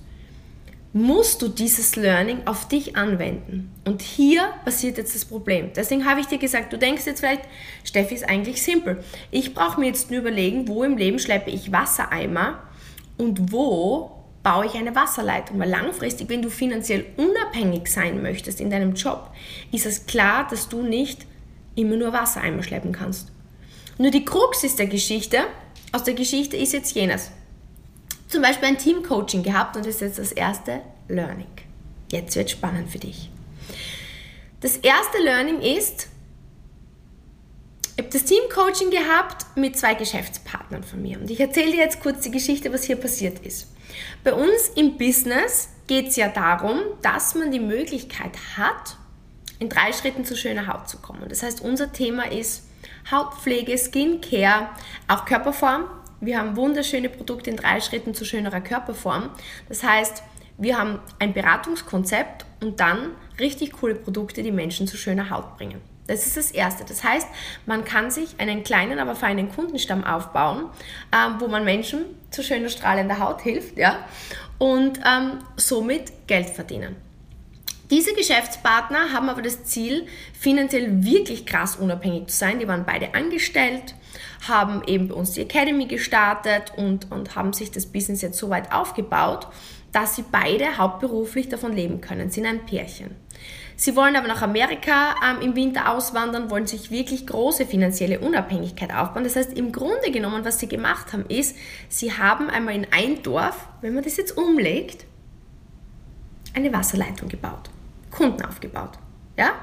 musst 0.91 1.41
du 1.41 1.47
dieses 1.47 1.95
Learning 1.95 2.45
auf 2.47 2.67
dich 2.67 2.97
anwenden. 2.97 3.71
Und 3.85 4.01
hier 4.01 4.41
passiert 4.65 4.97
jetzt 4.97 5.15
das 5.15 5.23
Problem. 5.23 5.71
Deswegen 5.73 6.05
habe 6.05 6.19
ich 6.19 6.25
dir 6.25 6.37
gesagt, 6.37 6.73
du 6.73 6.77
denkst 6.77 7.05
jetzt 7.05 7.21
vielleicht, 7.21 7.43
Steffi 7.85 8.13
ist 8.13 8.27
eigentlich 8.27 8.61
simpel. 8.61 9.01
Ich 9.31 9.53
brauche 9.53 9.79
mir 9.79 9.87
jetzt 9.87 10.11
nur 10.11 10.19
überlegen, 10.19 10.67
wo 10.67 10.83
im 10.83 10.97
Leben 10.97 11.17
schleppe 11.17 11.49
ich 11.49 11.71
Wassereimer 11.71 12.61
und 13.21 13.51
wo 13.51 14.11
baue 14.43 14.65
ich 14.65 14.73
eine 14.73 14.95
Wasserleitung. 14.95 15.59
Weil 15.59 15.69
langfristig, 15.69 16.29
wenn 16.29 16.41
du 16.41 16.49
finanziell 16.49 17.05
unabhängig 17.17 17.87
sein 17.87 18.21
möchtest 18.21 18.59
in 18.59 18.69
deinem 18.69 18.95
Job, 18.95 19.29
ist 19.71 19.85
es 19.85 20.05
klar, 20.05 20.47
dass 20.49 20.67
du 20.67 20.81
nicht 20.81 21.25
immer 21.75 21.95
nur 21.95 22.11
Wassereimer 22.11 22.63
schleppen 22.63 22.91
kannst. 22.91 23.31
Nur 23.97 24.11
die 24.11 24.25
Krux 24.25 24.63
ist 24.63 24.79
der 24.79 24.87
Geschichte, 24.87 25.39
aus 25.91 26.03
der 26.03 26.15
Geschichte 26.15 26.57
ist 26.57 26.73
jetzt 26.73 26.95
jenes 26.95 27.31
zum 28.31 28.41
Beispiel 28.41 28.69
ein 28.69 28.77
Teamcoaching 28.77 29.43
gehabt 29.43 29.75
und 29.75 29.85
das 29.85 29.95
ist 29.95 30.01
jetzt 30.01 30.19
das 30.19 30.31
erste 30.31 30.81
Learning. 31.09 31.47
Jetzt 32.11 32.35
wird 32.35 32.49
spannend 32.49 32.89
für 32.89 32.99
dich. 32.99 33.29
Das 34.61 34.77
erste 34.77 35.17
Learning 35.21 35.59
ist, 35.59 36.07
ich 38.01 38.07
habe 38.07 38.17
das 38.17 38.25
Teamcoaching 38.25 38.89
gehabt 38.89 39.45
mit 39.55 39.77
zwei 39.77 39.93
Geschäftspartnern 39.93 40.81
von 40.81 41.03
mir. 41.03 41.19
Und 41.19 41.29
ich 41.29 41.39
erzähle 41.39 41.71
dir 41.71 41.77
jetzt 41.77 42.01
kurz 42.01 42.21
die 42.21 42.31
Geschichte, 42.31 42.73
was 42.73 42.85
hier 42.85 42.95
passiert 42.95 43.45
ist. 43.45 43.67
Bei 44.23 44.33
uns 44.33 44.69
im 44.75 44.97
Business 44.97 45.69
geht 45.85 46.07
es 46.07 46.15
ja 46.15 46.27
darum, 46.29 46.79
dass 47.03 47.35
man 47.35 47.51
die 47.51 47.59
Möglichkeit 47.59 48.31
hat, 48.57 48.97
in 49.59 49.69
drei 49.69 49.93
Schritten 49.93 50.25
zu 50.25 50.35
schöner 50.35 50.65
Haut 50.65 50.89
zu 50.89 50.97
kommen. 50.97 51.21
Das 51.29 51.43
heißt, 51.43 51.61
unser 51.61 51.93
Thema 51.93 52.31
ist 52.31 52.67
Hautpflege, 53.11 53.77
Skincare, 53.77 54.69
auch 55.07 55.25
Körperform, 55.25 55.83
wir 56.21 56.39
haben 56.39 56.55
wunderschöne 56.55 57.09
Produkte 57.09 57.51
in 57.51 57.57
drei 57.57 57.81
Schritten 57.81 58.15
zu 58.15 58.25
schönerer 58.25 58.61
Körperform. 58.61 59.29
Das 59.69 59.83
heißt, 59.83 60.23
wir 60.57 60.75
haben 60.75 60.99
ein 61.19 61.33
Beratungskonzept 61.33 62.45
und 62.61 62.79
dann 62.79 63.11
richtig 63.39 63.73
coole 63.73 63.93
Produkte, 63.93 64.41
die 64.41 64.51
Menschen 64.51 64.87
zu 64.87 64.97
schöner 64.97 65.29
Haut 65.29 65.57
bringen. 65.57 65.90
Das 66.11 66.27
ist 66.27 66.35
das 66.35 66.51
Erste. 66.51 66.83
Das 66.83 67.05
heißt, 67.05 67.25
man 67.65 67.85
kann 67.85 68.11
sich 68.11 68.37
einen 68.37 68.65
kleinen, 68.65 68.99
aber 68.99 69.15
feinen 69.15 69.49
Kundenstamm 69.49 70.03
aufbauen, 70.03 70.65
ähm, 71.13 71.35
wo 71.39 71.47
man 71.47 71.63
Menschen 71.63 72.01
zu 72.31 72.43
schöner 72.43 72.67
strahlender 72.67 73.19
Haut 73.19 73.41
hilft 73.41 73.77
ja, 73.77 74.05
und 74.57 74.99
ähm, 75.05 75.39
somit 75.55 76.27
Geld 76.27 76.49
verdienen. 76.49 76.97
Diese 77.89 78.13
Geschäftspartner 78.13 79.13
haben 79.13 79.29
aber 79.29 79.41
das 79.41 79.63
Ziel, 79.63 80.05
finanziell 80.37 81.01
wirklich 81.01 81.45
krass 81.45 81.77
unabhängig 81.77 82.27
zu 82.27 82.35
sein. 82.35 82.59
Die 82.59 82.67
waren 82.67 82.85
beide 82.85 83.13
angestellt, 83.15 83.95
haben 84.45 84.83
eben 84.87 85.07
bei 85.07 85.15
uns 85.15 85.31
die 85.31 85.41
Academy 85.41 85.85
gestartet 85.85 86.73
und, 86.75 87.09
und 87.09 87.37
haben 87.37 87.53
sich 87.53 87.71
das 87.71 87.85
Business 87.85 88.21
jetzt 88.21 88.37
so 88.37 88.49
weit 88.49 88.73
aufgebaut, 88.73 89.47
dass 89.93 90.17
sie 90.17 90.25
beide 90.29 90.77
hauptberuflich 90.77 91.47
davon 91.47 91.71
leben 91.71 92.01
können, 92.01 92.29
sind 92.29 92.45
ein 92.45 92.65
Pärchen. 92.65 93.15
Sie 93.81 93.95
wollen 93.95 94.15
aber 94.15 94.27
nach 94.27 94.43
Amerika 94.43 95.15
ähm, 95.27 95.41
im 95.41 95.55
Winter 95.55 95.91
auswandern, 95.91 96.51
wollen 96.51 96.67
sich 96.67 96.91
wirklich 96.91 97.25
große 97.25 97.65
finanzielle 97.65 98.19
Unabhängigkeit 98.19 98.93
aufbauen. 98.93 99.23
Das 99.23 99.35
heißt, 99.35 99.53
im 99.57 99.71
Grunde 99.71 100.11
genommen, 100.11 100.45
was 100.45 100.59
sie 100.59 100.67
gemacht 100.67 101.13
haben, 101.13 101.25
ist, 101.25 101.55
sie 101.89 102.13
haben 102.13 102.51
einmal 102.51 102.75
in 102.75 102.85
ein 102.91 103.23
Dorf, 103.23 103.67
wenn 103.81 103.95
man 103.95 104.03
das 104.03 104.17
jetzt 104.17 104.37
umlegt, 104.37 105.07
eine 106.53 106.71
Wasserleitung 106.71 107.27
gebaut. 107.27 107.71
Kunden 108.11 108.45
aufgebaut. 108.45 108.99
Ja? 109.35 109.53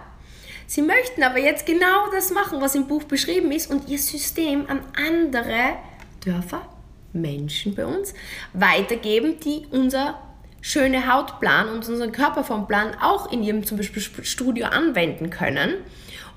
Sie 0.66 0.82
möchten 0.82 1.22
aber 1.22 1.38
jetzt 1.38 1.64
genau 1.64 2.10
das 2.10 2.32
machen, 2.32 2.60
was 2.60 2.74
im 2.74 2.88
Buch 2.88 3.04
beschrieben 3.04 3.52
ist 3.52 3.70
und 3.70 3.88
ihr 3.88 4.00
System 4.00 4.68
an 4.68 4.80
andere 4.96 5.76
Dörfer, 6.24 6.68
Menschen 7.12 7.76
bei 7.76 7.86
uns, 7.86 8.14
weitergeben, 8.52 9.38
die 9.38 9.68
unser 9.70 10.18
schöne 10.60 11.12
Hautplan 11.12 11.68
und 11.68 11.88
unseren 11.88 12.12
Körperformplan 12.12 12.96
auch 13.00 13.30
in 13.32 13.42
ihrem 13.42 13.64
zum 13.64 13.76
Beispiel 13.76 14.02
Studio 14.24 14.66
anwenden 14.66 15.30
können, 15.30 15.74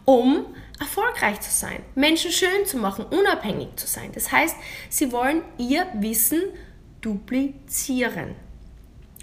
um 0.05 0.45
erfolgreich 0.79 1.39
zu 1.41 1.51
sein, 1.51 1.81
Menschen 1.95 2.31
schön 2.31 2.65
zu 2.65 2.77
machen, 2.77 3.05
unabhängig 3.05 3.75
zu 3.75 3.87
sein. 3.87 4.11
Das 4.13 4.31
heißt, 4.31 4.55
sie 4.89 5.11
wollen 5.11 5.41
ihr 5.57 5.85
Wissen 5.93 6.41
duplizieren 7.01 8.35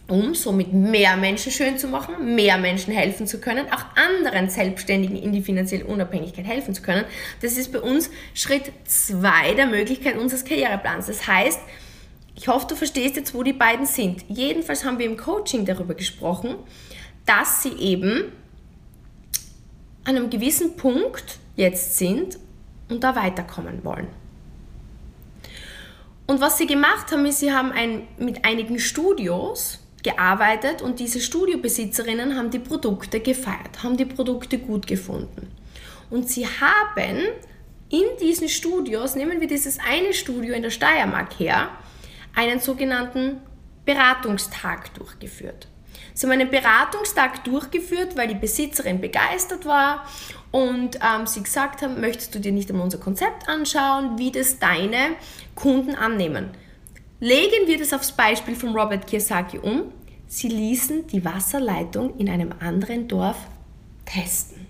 um 0.08 0.34
somit 0.34 0.72
mehr 0.72 1.16
Menschen 1.16 1.52
schön 1.52 1.76
zu 1.76 1.86
machen, 1.86 2.34
mehr 2.34 2.56
Menschen 2.56 2.94
helfen 2.94 3.26
zu 3.26 3.40
können, 3.40 3.66
auch 3.70 3.84
anderen 3.94 4.48
Selbstständigen 4.48 5.16
in 5.16 5.32
die 5.32 5.42
finanzielle 5.42 5.84
Unabhängigkeit 5.84 6.46
helfen 6.46 6.74
zu 6.74 6.82
können. 6.82 7.04
Das 7.42 7.58
ist 7.58 7.72
bei 7.72 7.80
uns 7.80 8.10
Schritt 8.32 8.72
zwei 8.84 9.52
der 9.54 9.66
Möglichkeit 9.66 10.16
unseres 10.16 10.44
Karriereplans. 10.46 11.06
Das 11.06 11.26
heißt, 11.26 11.60
ich 12.38 12.46
hoffe, 12.46 12.68
du 12.68 12.76
verstehst 12.76 13.16
jetzt, 13.16 13.34
wo 13.34 13.42
die 13.42 13.52
beiden 13.52 13.84
sind. 13.84 14.24
Jedenfalls 14.28 14.84
haben 14.84 15.00
wir 15.00 15.06
im 15.06 15.16
Coaching 15.16 15.64
darüber 15.64 15.94
gesprochen, 15.94 16.54
dass 17.26 17.64
sie 17.64 17.72
eben 17.72 18.32
an 20.04 20.16
einem 20.16 20.30
gewissen 20.30 20.76
Punkt 20.76 21.38
jetzt 21.56 21.98
sind 21.98 22.38
und 22.88 23.02
da 23.02 23.16
weiterkommen 23.16 23.84
wollen. 23.84 24.06
Und 26.28 26.40
was 26.40 26.58
sie 26.58 26.66
gemacht 26.66 27.10
haben, 27.10 27.26
ist, 27.26 27.40
sie 27.40 27.52
haben 27.52 27.72
ein, 27.72 28.06
mit 28.18 28.44
einigen 28.44 28.78
Studios 28.78 29.80
gearbeitet 30.04 30.80
und 30.80 31.00
diese 31.00 31.20
Studiobesitzerinnen 31.20 32.36
haben 32.36 32.50
die 32.50 32.60
Produkte 32.60 33.18
gefeiert, 33.18 33.82
haben 33.82 33.96
die 33.96 34.04
Produkte 34.04 34.58
gut 34.58 34.86
gefunden. 34.86 35.50
Und 36.08 36.30
sie 36.30 36.46
haben 36.46 37.18
in 37.88 38.04
diesen 38.20 38.48
Studios, 38.48 39.16
nehmen 39.16 39.40
wir 39.40 39.48
dieses 39.48 39.78
eine 39.80 40.14
Studio 40.14 40.54
in 40.54 40.62
der 40.62 40.70
Steiermark 40.70 41.40
her, 41.40 41.70
einen 42.38 42.60
sogenannten 42.60 43.40
Beratungstag 43.84 44.94
durchgeführt. 44.94 45.66
Sie 46.14 46.24
haben 46.24 46.32
einen 46.32 46.50
Beratungstag 46.50 47.42
durchgeführt, 47.42 48.16
weil 48.16 48.28
die 48.28 48.36
Besitzerin 48.36 49.00
begeistert 49.00 49.66
war 49.66 50.06
und 50.52 50.96
ähm, 50.96 51.26
sie 51.26 51.42
gesagt 51.42 51.82
haben, 51.82 52.00
möchtest 52.00 52.32
du 52.34 52.38
dir 52.38 52.52
nicht 52.52 52.70
einmal 52.70 52.84
unser 52.84 52.98
Konzept 52.98 53.48
anschauen, 53.48 54.18
wie 54.18 54.30
das 54.30 54.60
deine 54.60 55.16
Kunden 55.56 55.96
annehmen. 55.96 56.50
Legen 57.18 57.66
wir 57.66 57.76
das 57.76 57.92
aufs 57.92 58.12
Beispiel 58.12 58.54
von 58.54 58.68
Robert 58.76 59.08
Kiyosaki 59.08 59.58
um. 59.58 59.92
Sie 60.28 60.48
ließen 60.48 61.08
die 61.08 61.24
Wasserleitung 61.24 62.16
in 62.18 62.30
einem 62.30 62.54
anderen 62.60 63.08
Dorf 63.08 63.38
testen. 64.04 64.68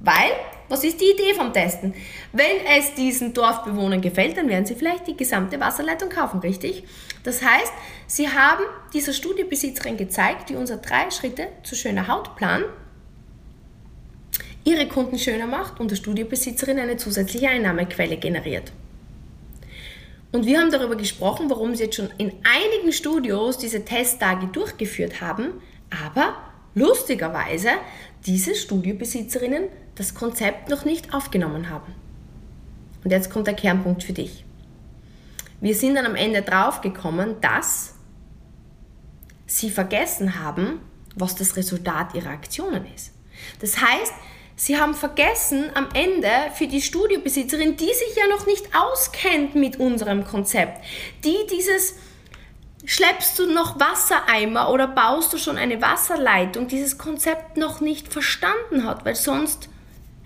Weil, 0.00 0.32
was 0.68 0.84
ist 0.84 1.00
die 1.00 1.12
Idee 1.12 1.34
vom 1.34 1.52
Testen? 1.52 1.94
Wenn 2.32 2.64
es 2.78 2.94
diesen 2.94 3.32
Dorfbewohnern 3.34 4.00
gefällt, 4.00 4.36
dann 4.36 4.48
werden 4.48 4.66
sie 4.66 4.74
vielleicht 4.74 5.06
die 5.06 5.16
gesamte 5.16 5.60
Wasserleitung 5.60 6.08
kaufen, 6.08 6.40
richtig? 6.40 6.84
Das 7.22 7.42
heißt, 7.42 7.72
sie 8.06 8.28
haben 8.28 8.64
dieser 8.92 9.12
Studiobesitzerin 9.12 9.96
gezeigt, 9.96 10.48
die 10.48 10.56
unser 10.56 10.78
drei 10.78 11.10
Schritte 11.10 11.48
zu 11.62 11.74
schöner 11.74 12.08
Hautplan 12.08 12.64
ihre 14.64 14.88
Kunden 14.88 15.18
schöner 15.18 15.46
macht 15.46 15.78
und 15.78 15.92
der 15.92 15.96
Studiobesitzerin 15.96 16.78
eine 16.78 16.96
zusätzliche 16.96 17.48
Einnahmequelle 17.48 18.16
generiert. 18.16 18.72
Und 20.32 20.44
wir 20.44 20.60
haben 20.60 20.72
darüber 20.72 20.96
gesprochen, 20.96 21.48
warum 21.48 21.76
sie 21.76 21.84
jetzt 21.84 21.96
schon 21.96 22.10
in 22.18 22.32
einigen 22.42 22.92
Studios 22.92 23.58
diese 23.58 23.84
Testtage 23.84 24.48
durchgeführt 24.48 25.20
haben, 25.20 25.62
aber 25.90 26.34
lustigerweise 26.74 27.70
diese 28.26 28.56
Studiobesitzerinnen 28.56 29.68
das 29.96 30.14
Konzept 30.14 30.68
noch 30.68 30.84
nicht 30.84 31.12
aufgenommen 31.12 31.68
haben. 31.68 31.94
Und 33.02 33.10
jetzt 33.10 33.30
kommt 33.30 33.46
der 33.46 33.54
Kernpunkt 33.54 34.02
für 34.02 34.12
dich. 34.12 34.44
Wir 35.60 35.74
sind 35.74 35.94
dann 35.94 36.06
am 36.06 36.14
Ende 36.14 36.42
draufgekommen, 36.42 37.40
dass 37.40 37.94
sie 39.46 39.70
vergessen 39.70 40.40
haben, 40.40 40.80
was 41.14 41.34
das 41.34 41.56
Resultat 41.56 42.14
ihrer 42.14 42.30
Aktionen 42.30 42.84
ist. 42.94 43.12
Das 43.60 43.80
heißt, 43.80 44.12
Sie 44.58 44.80
haben 44.80 44.94
vergessen 44.94 45.70
am 45.74 45.88
Ende 45.92 46.30
für 46.54 46.66
die 46.66 46.80
Studiobesitzerin, 46.80 47.76
die 47.76 47.92
sich 47.92 48.16
ja 48.16 48.26
noch 48.26 48.46
nicht 48.46 48.64
auskennt 48.74 49.54
mit 49.54 49.78
unserem 49.78 50.24
Konzept, 50.24 50.82
die 51.24 51.36
dieses 51.50 51.96
schleppst 52.86 53.38
du 53.38 53.52
noch 53.52 53.78
Wassereimer 53.78 54.70
oder 54.70 54.86
baust 54.88 55.32
du 55.32 55.38
schon 55.38 55.58
eine 55.58 55.82
Wasserleitung, 55.82 56.68
dieses 56.68 56.96
Konzept 56.96 57.58
noch 57.58 57.82
nicht 57.82 58.10
verstanden 58.10 58.84
hat, 58.84 59.04
weil 59.04 59.14
sonst 59.14 59.68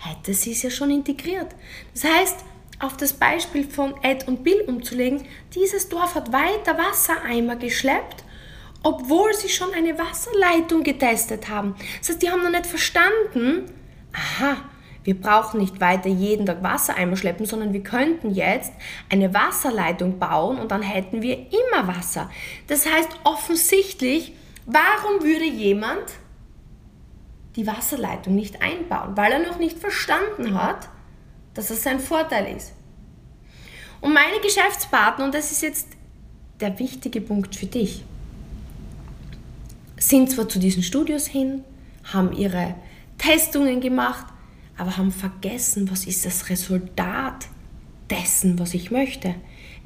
hätte 0.00 0.34
sie 0.34 0.52
es 0.52 0.62
ja 0.62 0.70
schon 0.70 0.90
integriert. 0.90 1.54
Das 1.94 2.04
heißt, 2.04 2.36
auf 2.80 2.96
das 2.96 3.12
Beispiel 3.12 3.64
von 3.64 3.94
Ed 4.02 4.26
und 4.26 4.42
Bill 4.42 4.62
umzulegen, 4.66 5.24
dieses 5.54 5.88
Dorf 5.88 6.14
hat 6.14 6.32
weiter 6.32 6.78
Wassereimer 6.78 7.56
geschleppt, 7.56 8.24
obwohl 8.82 9.34
sie 9.34 9.50
schon 9.50 9.74
eine 9.74 9.98
Wasserleitung 9.98 10.82
getestet 10.82 11.48
haben. 11.48 11.74
Das 11.98 12.08
heißt, 12.08 12.22
die 12.22 12.30
haben 12.30 12.42
noch 12.42 12.50
nicht 12.50 12.66
verstanden, 12.66 13.66
aha, 14.14 14.56
wir 15.04 15.20
brauchen 15.20 15.60
nicht 15.60 15.80
weiter 15.80 16.08
jeden 16.08 16.46
Tag 16.46 16.62
Wassereimer 16.62 17.16
schleppen, 17.16 17.44
sondern 17.44 17.72
wir 17.72 17.82
könnten 17.82 18.30
jetzt 18.30 18.72
eine 19.10 19.32
Wasserleitung 19.34 20.18
bauen 20.18 20.58
und 20.58 20.70
dann 20.70 20.82
hätten 20.82 21.20
wir 21.20 21.36
immer 21.38 21.86
Wasser. 21.86 22.30
Das 22.66 22.86
heißt, 22.86 23.08
offensichtlich, 23.24 24.34
warum 24.66 25.22
würde 25.22 25.44
jemand 25.44 26.04
die 27.56 27.66
Wasserleitung 27.66 28.34
nicht 28.34 28.62
einbauen? 28.62 29.16
Weil 29.16 29.32
er 29.32 29.46
noch 29.46 29.58
nicht 29.58 29.78
verstanden 29.78 30.54
hat, 30.54 30.88
dass 31.54 31.70
es 31.70 31.82
sein 31.82 32.00
Vorteil 32.00 32.56
ist. 32.56 32.72
Und 34.00 34.14
meine 34.14 34.40
Geschäftspartner, 34.42 35.24
und 35.24 35.34
das 35.34 35.52
ist 35.52 35.62
jetzt 35.62 35.88
der 36.60 36.78
wichtige 36.78 37.20
Punkt 37.20 37.56
für 37.56 37.66
dich, 37.66 38.04
sind 39.98 40.30
zwar 40.30 40.48
zu 40.48 40.58
diesen 40.58 40.82
Studios 40.82 41.26
hin, 41.26 41.62
haben 42.04 42.32
ihre 42.32 42.74
Testungen 43.18 43.80
gemacht, 43.80 44.26
aber 44.78 44.96
haben 44.96 45.12
vergessen, 45.12 45.90
was 45.90 46.06
ist 46.06 46.24
das 46.24 46.48
Resultat 46.48 47.48
dessen, 48.08 48.58
was 48.58 48.72
ich 48.72 48.90
möchte. 48.90 49.34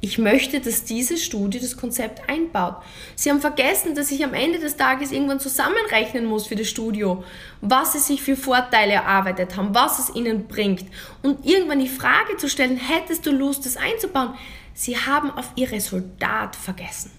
Ich 0.05 0.19
möchte, 0.19 0.59
dass 0.59 0.83
diese 0.83 1.17
Studie 1.17 1.59
das 1.59 1.77
Konzept 1.77 2.29
einbaut. 2.29 2.75
Sie 3.15 3.31
haben 3.31 3.41
vergessen, 3.41 3.95
dass 3.95 4.11
ich 4.11 4.23
am 4.23 4.35
Ende 4.35 4.59
des 4.59 4.77
Tages 4.77 5.11
irgendwann 5.11 5.39
zusammenrechnen 5.39 6.25
muss 6.25 6.45
für 6.45 6.55
das 6.55 6.67
Studio, 6.67 7.23
was 7.61 7.93
sie 7.93 7.99
sich 7.99 8.21
für 8.21 8.35
Vorteile 8.35 8.93
erarbeitet 8.93 9.57
haben, 9.57 9.73
was 9.73 9.97
es 9.97 10.15
ihnen 10.15 10.47
bringt. 10.47 10.85
Und 11.23 11.43
irgendwann 11.43 11.79
die 11.79 11.87
Frage 11.87 12.37
zu 12.37 12.47
stellen, 12.47 12.77
hättest 12.77 13.25
du 13.25 13.31
Lust, 13.31 13.65
das 13.65 13.77
einzubauen? 13.77 14.35
Sie 14.75 14.95
haben 14.95 15.31
auf 15.31 15.51
ihr 15.55 15.71
Resultat 15.71 16.55
vergessen. 16.55 17.09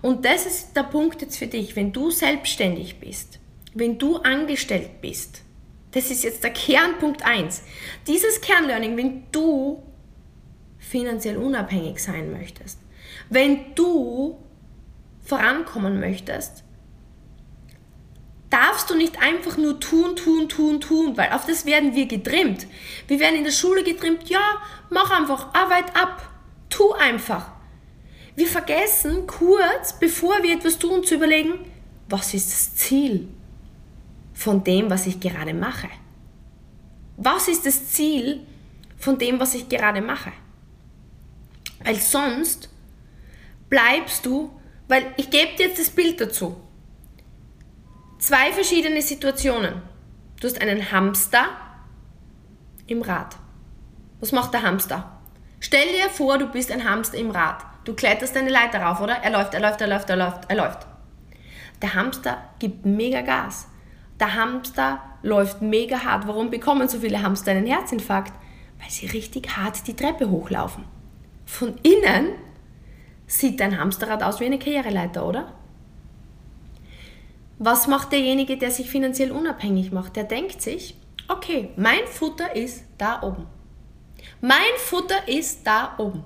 Und 0.00 0.24
das 0.24 0.46
ist 0.46 0.74
der 0.74 0.84
Punkt 0.84 1.20
jetzt 1.20 1.36
für 1.36 1.46
dich, 1.46 1.76
wenn 1.76 1.92
du 1.92 2.10
selbstständig 2.10 3.00
bist, 3.00 3.38
wenn 3.74 3.98
du 3.98 4.16
angestellt 4.16 5.02
bist. 5.02 5.42
Das 5.90 6.10
ist 6.10 6.24
jetzt 6.24 6.42
der 6.42 6.54
Kernpunkt 6.54 7.22
1. 7.22 7.60
Dieses 8.06 8.40
Kernlearning, 8.40 8.96
wenn 8.96 9.24
du 9.30 9.82
finanziell 10.94 11.38
unabhängig 11.38 11.98
sein 11.98 12.30
möchtest, 12.30 12.78
wenn 13.28 13.74
du 13.74 14.38
vorankommen 15.24 15.98
möchtest, 15.98 16.62
darfst 18.48 18.88
du 18.88 18.94
nicht 18.94 19.20
einfach 19.20 19.56
nur 19.56 19.80
tun, 19.80 20.14
tun, 20.14 20.48
tun, 20.48 20.80
tun, 20.80 21.16
weil 21.16 21.32
auf 21.32 21.46
das 21.46 21.66
werden 21.66 21.96
wir 21.96 22.06
getrimmt. 22.06 22.68
Wir 23.08 23.18
werden 23.18 23.38
in 23.38 23.42
der 23.42 23.50
Schule 23.50 23.82
getrimmt, 23.82 24.28
ja, 24.28 24.62
mach 24.88 25.10
einfach, 25.10 25.52
Arbeit 25.52 25.96
ab, 25.96 26.30
tu 26.70 26.92
einfach. 26.92 27.50
Wir 28.36 28.46
vergessen 28.46 29.26
kurz, 29.26 29.98
bevor 29.98 30.44
wir 30.44 30.54
etwas 30.54 30.78
tun, 30.78 31.02
zu 31.02 31.16
überlegen, 31.16 31.54
was 32.08 32.34
ist 32.34 32.52
das 32.52 32.76
Ziel 32.76 33.26
von 34.32 34.62
dem, 34.62 34.90
was 34.90 35.08
ich 35.08 35.18
gerade 35.18 35.54
mache? 35.54 35.88
Was 37.16 37.48
ist 37.48 37.66
das 37.66 37.88
Ziel 37.88 38.46
von 38.96 39.18
dem, 39.18 39.40
was 39.40 39.54
ich 39.54 39.68
gerade 39.68 40.00
mache? 40.00 40.30
Weil 41.84 41.96
sonst 41.96 42.70
bleibst 43.68 44.24
du, 44.26 44.58
weil 44.88 45.04
ich 45.16 45.30
gebe 45.30 45.56
dir 45.56 45.68
jetzt 45.68 45.78
das 45.78 45.90
Bild 45.90 46.20
dazu. 46.20 46.56
Zwei 48.18 48.52
verschiedene 48.52 49.02
Situationen. 49.02 49.82
Du 50.40 50.48
hast 50.48 50.60
einen 50.60 50.90
Hamster 50.90 51.46
im 52.86 53.02
Rad. 53.02 53.36
Was 54.20 54.32
macht 54.32 54.54
der 54.54 54.62
Hamster? 54.62 55.20
Stell 55.60 55.88
dir 55.88 56.08
vor, 56.10 56.38
du 56.38 56.46
bist 56.46 56.72
ein 56.72 56.88
Hamster 56.88 57.18
im 57.18 57.30
Rad. 57.30 57.62
Du 57.84 57.94
kletterst 57.94 58.36
eine 58.36 58.50
Leiter 58.50 58.80
rauf, 58.80 59.00
oder? 59.00 59.16
Er 59.16 59.30
läuft, 59.30 59.54
er 59.54 59.60
läuft, 59.60 59.80
er 59.80 59.88
läuft, 59.88 60.08
er 60.08 60.16
läuft, 60.16 60.40
er 60.48 60.56
läuft. 60.56 60.86
Der 61.82 61.94
Hamster 61.94 62.38
gibt 62.58 62.86
mega 62.86 63.20
Gas. 63.20 63.68
Der 64.18 64.34
Hamster 64.34 65.00
läuft 65.22 65.60
mega 65.60 66.02
hart. 66.04 66.26
Warum 66.26 66.50
bekommen 66.50 66.88
so 66.88 67.00
viele 67.00 67.22
Hamster 67.22 67.50
einen 67.50 67.66
Herzinfarkt? 67.66 68.32
Weil 68.80 68.90
sie 68.90 69.06
richtig 69.06 69.56
hart 69.56 69.86
die 69.86 69.96
Treppe 69.96 70.30
hochlaufen. 70.30 70.84
Von 71.46 71.76
innen 71.82 72.32
sieht 73.26 73.60
dein 73.60 73.78
Hamsterrad 73.78 74.22
aus 74.22 74.40
wie 74.40 74.46
eine 74.46 74.58
Karriereleiter, 74.58 75.26
oder? 75.26 75.52
Was 77.58 77.86
macht 77.86 78.12
derjenige, 78.12 78.56
der 78.56 78.70
sich 78.70 78.90
finanziell 78.90 79.30
unabhängig 79.30 79.92
macht? 79.92 80.16
Der 80.16 80.24
denkt 80.24 80.60
sich, 80.60 80.96
okay, 81.28 81.70
mein 81.76 82.06
Futter 82.06 82.54
ist 82.56 82.84
da 82.98 83.22
oben. 83.22 83.46
Mein 84.40 84.58
Futter 84.78 85.28
ist 85.28 85.66
da 85.66 85.94
oben. 85.98 86.24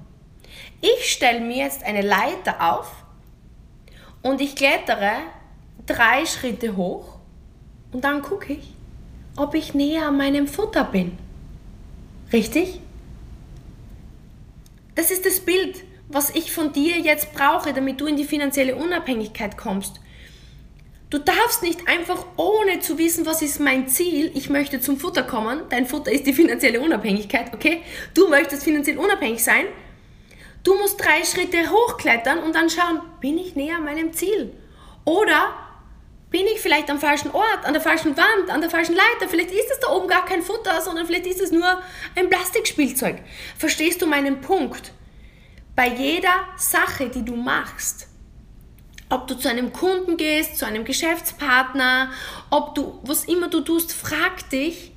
Ich 0.81 1.11
stelle 1.13 1.41
mir 1.41 1.65
jetzt 1.65 1.85
eine 1.85 2.03
Leiter 2.03 2.73
auf 2.73 3.05
und 4.23 4.41
ich 4.41 4.57
klettere 4.57 5.13
drei 5.87 6.27
Schritte 6.27 6.77
hoch 6.77 7.19
und 7.93 8.05
dann 8.05 8.23
gucke 8.23 8.55
ich, 8.55 8.75
ob 9.37 9.55
ich 9.55 9.75
näher 9.75 10.09
an 10.09 10.17
meinem 10.17 10.47
Futter 10.47 10.85
bin. 10.85 11.17
Richtig? 12.33 12.81
Das 14.99 15.13
ist 15.13 15.25
das 15.25 15.39
Bild, 15.39 15.85
was 16.09 16.31
ich 16.31 16.51
von 16.51 16.73
dir 16.73 16.99
jetzt 16.99 17.33
brauche, 17.33 17.73
damit 17.73 18.01
du 18.01 18.07
in 18.07 18.17
die 18.17 18.25
finanzielle 18.25 18.75
Unabhängigkeit 18.75 19.57
kommst. 19.57 20.01
Du 21.09 21.19
darfst 21.19 21.63
nicht 21.63 21.87
einfach 21.87 22.27
ohne 22.37 22.81
zu 22.81 22.99
wissen, 22.99 23.25
was 23.25 23.41
ist 23.41 23.61
mein 23.61 23.87
Ziel, 23.87 24.33
ich 24.35 24.51
möchte 24.51 24.81
zum 24.81 24.99
Futter 24.99 25.23
kommen, 25.23 25.61
dein 25.69 25.87
Futter 25.87 26.11
ist 26.11 26.27
die 26.27 26.33
finanzielle 26.33 26.81
Unabhängigkeit, 26.81 27.55
okay? 27.55 27.83
Du 28.13 28.27
möchtest 28.27 28.65
finanziell 28.65 28.99
unabhängig 28.99 29.45
sein. 29.45 29.67
Du 30.65 30.75
musst 30.75 30.99
drei 31.01 31.25
Schritte 31.25 31.71
hochklettern 31.71 32.41
und 32.41 32.57
dann 32.57 32.69
schauen, 32.69 33.01
bin 33.21 33.39
ich 33.39 33.55
näher 33.55 33.79
meinem 33.79 34.13
Ziel? 34.13 34.53
Oder 35.05 35.55
bin 36.31 36.47
ich 36.47 36.61
vielleicht 36.61 36.91
am 36.91 36.99
falschen 36.99 37.31
Ort, 37.31 37.65
an 37.65 37.73
der 37.73 37.83
falschen 37.83 38.17
Wand, 38.17 38.51
an 38.51 38.61
der 38.61 38.71
falschen 38.71 38.95
Leiter? 38.95 39.29
Vielleicht 39.29 39.51
ist 39.51 39.71
es 39.71 39.81
da 39.81 39.89
oben 39.89 40.09
gar 40.09 40.25
kein 40.25 40.43
Futter, 40.43 40.81
sondern 40.83 41.07
vielleicht 41.07 41.27
ist 41.27 41.41
es 41.41 41.51
nur 41.51 41.81
ein 42.15 42.29
Plastikspielzeug. 42.29 43.17
Verstehst 43.57 44.03
du 44.03 44.07
meinen 44.07 44.41
Punkt? 44.41 44.93
Bei 45.75 45.89
jeder 45.89 46.35
Sache, 46.57 47.09
die 47.09 47.25
du 47.25 47.35
machst, 47.35 48.09
ob 49.09 49.27
du 49.27 49.37
zu 49.37 49.49
einem 49.49 49.73
Kunden 49.73 50.17
gehst, 50.17 50.59
zu 50.59 50.67
einem 50.67 50.85
Geschäftspartner, 50.85 52.11
ob 52.51 52.75
du, 52.75 53.01
was 53.05 53.25
immer 53.25 53.49
du 53.49 53.61
tust, 53.61 53.93
frag 53.93 54.51
dich, 54.51 54.93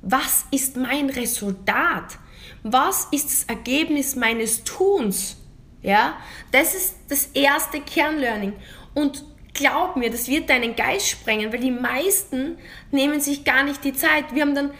was 0.00 0.44
ist 0.50 0.76
mein 0.76 1.10
Resultat? 1.10 2.18
Was 2.62 3.08
ist 3.10 3.26
das 3.26 3.44
Ergebnis 3.44 4.14
meines 4.14 4.62
Tuns? 4.62 5.36
Ja, 5.80 6.16
das 6.52 6.74
ist 6.74 6.94
das 7.08 7.26
erste 7.34 7.80
Kernlearning. 7.80 8.52
Und 8.94 9.24
glaub 9.54 9.96
mir, 9.96 10.10
das 10.10 10.28
wird 10.28 10.50
deinen 10.50 10.76
Geist 10.76 11.08
sprengen, 11.08 11.52
weil 11.52 11.60
die 11.60 11.70
meisten 11.70 12.58
nehmen 12.90 13.20
sich 13.20 13.44
gar 13.44 13.62
nicht 13.64 13.84
die 13.84 13.92
Zeit. 13.92 14.34
Wir 14.34 14.42
haben 14.42 14.54
dann 14.54 14.70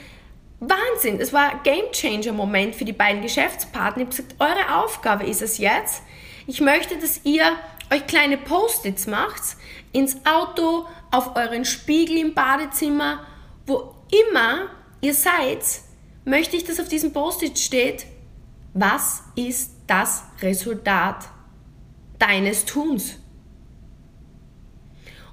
Wahnsinn, 0.61 1.21
es 1.21 1.33
war 1.33 1.61
Game 1.65 1.91
Changer 1.93 2.33
Moment 2.33 2.75
für 2.75 2.85
die 2.85 2.93
beiden 2.93 3.23
Geschäftspartner. 3.23 4.03
Ich 4.03 4.09
habe 4.09 4.17
gesagt, 4.17 4.35
eure 4.39 4.83
Aufgabe 4.83 5.25
ist 5.25 5.43
es 5.43 5.59
jetzt. 5.59 6.03
Ich 6.47 6.61
möchte, 6.61 6.97
dass 6.99 7.21
ihr 7.25 7.45
euch 7.93 8.07
kleine 8.07 8.39
Post-its 8.39 9.07
macht 9.07 9.43
ins 9.93 10.25
Auto, 10.25 10.87
auf 11.11 11.37
euren 11.37 11.65
Spiegel 11.65 12.17
im 12.17 12.35
Badezimmer, 12.35 13.27
wo 13.67 13.95
immer 14.11 14.71
ihr 15.03 15.15
seid, 15.15 15.63
möchte 16.25 16.57
ich, 16.57 16.65
dass 16.65 16.81
auf 16.81 16.89
diesem 16.89 17.13
Post-it 17.13 17.59
steht, 17.59 18.07
was 18.73 19.23
ist 19.37 19.73
das 19.87 20.25
Resultat 20.41 21.29
deines 22.19 22.65
Tuns? 22.65 23.19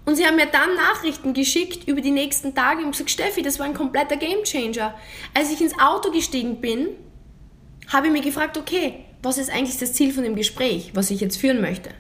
Und 0.10 0.16
sie 0.16 0.26
haben 0.26 0.38
mir 0.38 0.48
dann 0.48 0.76
Nachrichten 0.76 1.36
geschickt 1.36 1.88
über 1.88 2.02
die 2.02 2.10
nächsten 2.10 2.56
Tage 2.56 2.84
und 2.84 2.94
gesagt, 2.94 3.12
Steffi, 3.12 3.44
das 3.44 3.60
war 3.60 3.68
ein 3.68 3.76
kompletter 3.76 4.18
Gamechanger. 4.18 4.96
Als 5.36 5.52
ich 5.52 5.62
ins 5.62 5.78
Auto 5.80 6.10
gestiegen 6.10 6.60
bin, 6.60 6.88
habe 7.90 8.08
ich 8.08 8.14
mir 8.14 8.22
gefragt, 8.24 8.58
okay, 8.58 9.06
was 9.22 9.38
ist 9.38 9.52
eigentlich 9.52 9.78
das 9.78 9.94
Ziel 9.94 10.12
von 10.12 10.24
dem 10.24 10.36
Gespräch, 10.36 10.94
was 10.96 11.12
ich 11.12 11.22
jetzt 11.22 11.38
führen 11.38 11.62
möchte? 11.62 11.92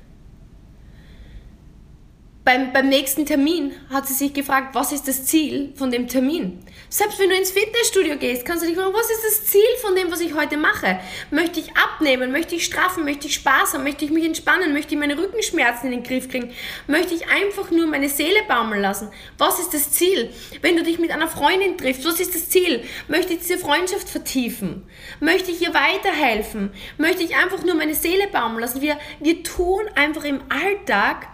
Beim, 2.49 2.73
beim 2.73 2.89
nächsten 2.89 3.27
Termin 3.27 3.73
hat 3.91 4.07
sie 4.07 4.15
sich 4.15 4.33
gefragt, 4.33 4.73
was 4.73 4.91
ist 4.91 5.07
das 5.07 5.23
Ziel 5.23 5.71
von 5.75 5.91
dem 5.91 6.07
Termin? 6.07 6.57
Selbst 6.89 7.19
wenn 7.19 7.29
du 7.29 7.35
ins 7.35 7.51
Fitnessstudio 7.51 8.17
gehst, 8.17 8.43
kannst 8.43 8.63
du 8.63 8.67
dich 8.67 8.75
fragen, 8.75 8.91
was 8.91 9.07
ist 9.11 9.23
das 9.23 9.45
Ziel 9.51 9.69
von 9.83 9.93
dem, 9.93 10.11
was 10.11 10.19
ich 10.19 10.33
heute 10.33 10.57
mache? 10.57 10.99
Möchte 11.29 11.59
ich 11.59 11.77
abnehmen? 11.77 12.31
Möchte 12.31 12.55
ich 12.55 12.65
straffen? 12.65 13.05
Möchte 13.05 13.27
ich 13.27 13.35
Spaß 13.35 13.75
haben? 13.75 13.83
Möchte 13.83 14.03
ich 14.03 14.09
mich 14.09 14.25
entspannen? 14.25 14.73
Möchte 14.73 14.95
ich 14.95 14.99
meine 14.99 15.15
Rückenschmerzen 15.15 15.91
in 15.91 15.99
den 15.99 16.03
Griff 16.03 16.27
kriegen? 16.27 16.51
Möchte 16.87 17.13
ich 17.13 17.27
einfach 17.29 17.69
nur 17.69 17.85
meine 17.85 18.09
Seele 18.09 18.39
baumeln 18.47 18.81
lassen? 18.81 19.09
Was 19.37 19.59
ist 19.59 19.75
das 19.75 19.91
Ziel? 19.91 20.31
Wenn 20.63 20.75
du 20.75 20.81
dich 20.81 20.97
mit 20.97 21.11
einer 21.11 21.27
Freundin 21.27 21.77
triffst, 21.77 22.03
was 22.03 22.19
ist 22.19 22.33
das 22.33 22.49
Ziel? 22.49 22.83
Möchte 23.07 23.33
ich 23.33 23.41
diese 23.41 23.59
Freundschaft 23.59 24.09
vertiefen? 24.09 24.87
Möchte 25.19 25.51
ich 25.51 25.61
ihr 25.61 25.75
weiterhelfen? 25.75 26.71
Möchte 26.97 27.21
ich 27.21 27.35
einfach 27.35 27.63
nur 27.63 27.75
meine 27.75 27.93
Seele 27.93 28.25
baumeln 28.31 28.61
lassen? 28.61 28.81
Wir, 28.81 28.97
wir 29.19 29.43
tun 29.43 29.83
einfach 29.93 30.23
im 30.23 30.41
Alltag 30.49 31.27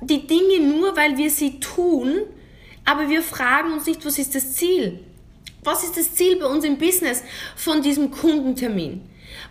die 0.00 0.26
Dinge 0.26 0.60
nur, 0.60 0.96
weil 0.96 1.16
wir 1.16 1.30
sie 1.30 1.60
tun, 1.60 2.22
aber 2.84 3.08
wir 3.08 3.22
fragen 3.22 3.72
uns 3.72 3.86
nicht, 3.86 4.04
was 4.04 4.18
ist 4.18 4.34
das 4.34 4.54
Ziel? 4.54 5.00
Was 5.62 5.82
ist 5.82 5.96
das 5.96 6.14
Ziel 6.14 6.36
bei 6.36 6.46
uns 6.46 6.64
im 6.64 6.78
Business 6.78 7.22
von 7.56 7.82
diesem 7.82 8.10
Kundentermin? 8.10 9.02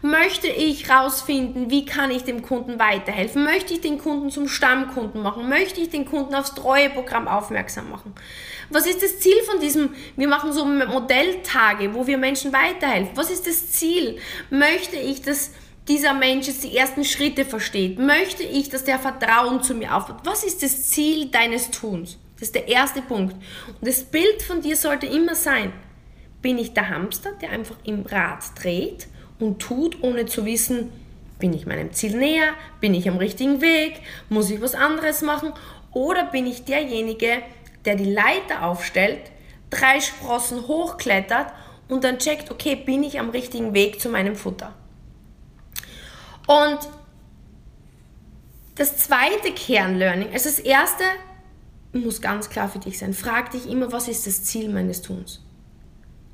Möchte 0.02 0.48
ich 0.48 0.90
rausfinden, 0.90 1.70
wie 1.70 1.86
kann 1.86 2.12
ich 2.12 2.24
dem 2.24 2.42
Kunden 2.42 2.80
weiterhelfen? 2.80 3.44
Möchte 3.44 3.74
ich 3.74 3.82
den 3.82 3.98
Kunden 3.98 4.30
zum 4.30 4.48
Stammkunden 4.48 5.22
machen? 5.22 5.50
Möchte 5.50 5.82
ich 5.82 5.90
den 5.90 6.06
Kunden 6.06 6.34
aufs 6.36 6.56
Treueprogramm 6.56 7.28
aufmerksam 7.28 7.90
machen? 7.90 8.14
Was 8.70 8.88
ist 8.88 9.04
das 9.04 9.20
Ziel 9.20 9.42
von 9.50 9.60
diesem, 9.60 9.94
wir 10.16 10.28
machen 10.28 10.54
so 10.54 10.66
Modelltage, 10.66 11.94
wo 11.94 12.08
wir 12.08 12.18
Menschen 12.18 12.54
weiterhelfen. 12.54 13.16
Was 13.16 13.30
ist 13.30 13.46
das 13.48 13.72
Ziel? 13.72 14.18
Möchte 14.50 14.96
ich, 14.96 15.22
dass 15.22 15.52
dieser 15.88 16.14
Mensch 16.14 16.48
jetzt 16.48 16.64
die 16.64 16.76
ersten 16.76 17.04
Schritte 17.04 17.46
versteht? 17.46 18.00
Möchte 18.00 18.44
ich, 18.44 18.70
dass 18.70 18.84
der 18.84 19.00
Vertrauen 19.00 19.62
zu 19.62 19.76
mir 19.76 19.96
aufbaut? 19.96 20.22
Was 20.24 20.44
ist 20.44 20.64
das 20.64 20.90
Ziel 20.90 21.28
deines 21.28 21.72
Tuns? 21.72 22.18
Das 22.36 22.50
ist 22.50 22.56
der 22.56 22.68
erste 22.68 23.02
Punkt. 23.02 23.34
Und 23.68 23.88
das 23.88 24.04
Bild 24.04 24.42
von 24.42 24.62
dir 24.62 24.76
sollte 24.76 25.06
immer 25.06 25.36
sein, 25.36 25.72
bin 26.42 26.58
ich 26.58 26.74
der 26.74 26.90
Hamster, 26.90 27.32
der 27.42 27.52
einfach 27.52 27.78
im 27.86 28.02
Rad 28.04 28.44
dreht 28.62 29.08
und 29.40 29.60
tut, 29.60 30.04
ohne 30.04 30.26
zu 30.26 30.46
wissen, 30.46 30.92
bin 31.40 31.54
ich 31.54 31.66
meinem 31.66 31.92
Ziel 31.94 32.18
näher, 32.18 32.54
bin 32.80 32.94
ich 32.94 33.10
am 33.10 33.18
richtigen 33.18 33.62
Weg, 33.62 34.02
muss 34.30 34.50
ich 34.50 34.62
was 34.62 34.76
anderes 34.76 35.22
machen 35.22 35.54
oder 35.92 36.26
bin 36.26 36.46
ich 36.46 36.66
derjenige, 36.66 37.42
der 37.86 37.96
die 37.96 38.12
Leiter 38.12 38.64
aufstellt, 38.64 39.32
drei 39.70 40.00
Sprossen 40.02 40.68
hochklettert 40.68 41.52
und 41.88 42.04
dann 42.04 42.20
checkt, 42.20 42.52
okay, 42.52 42.76
bin 42.76 43.04
ich 43.04 43.20
am 43.20 43.30
richtigen 43.30 43.74
Weg 43.74 44.00
zu 44.00 44.10
meinem 44.10 44.36
Futter. 44.36 44.74
Und 46.48 46.80
das 48.76 48.98
zweite 48.98 49.52
Kernlearning, 49.54 50.32
also 50.34 50.50
das 50.50 50.60
erste 50.60 51.04
muss 51.94 52.22
ganz 52.22 52.50
klar 52.50 52.70
für 52.70 52.80
dich 52.80 53.00
sein. 53.00 53.14
Frag 53.14 53.52
dich 53.52 53.70
immer, 53.70 53.92
was 53.92 54.08
ist 54.08 54.28
das 54.28 54.44
Ziel 54.44 54.70
meines 54.70 55.02
Tuns? 55.02 55.42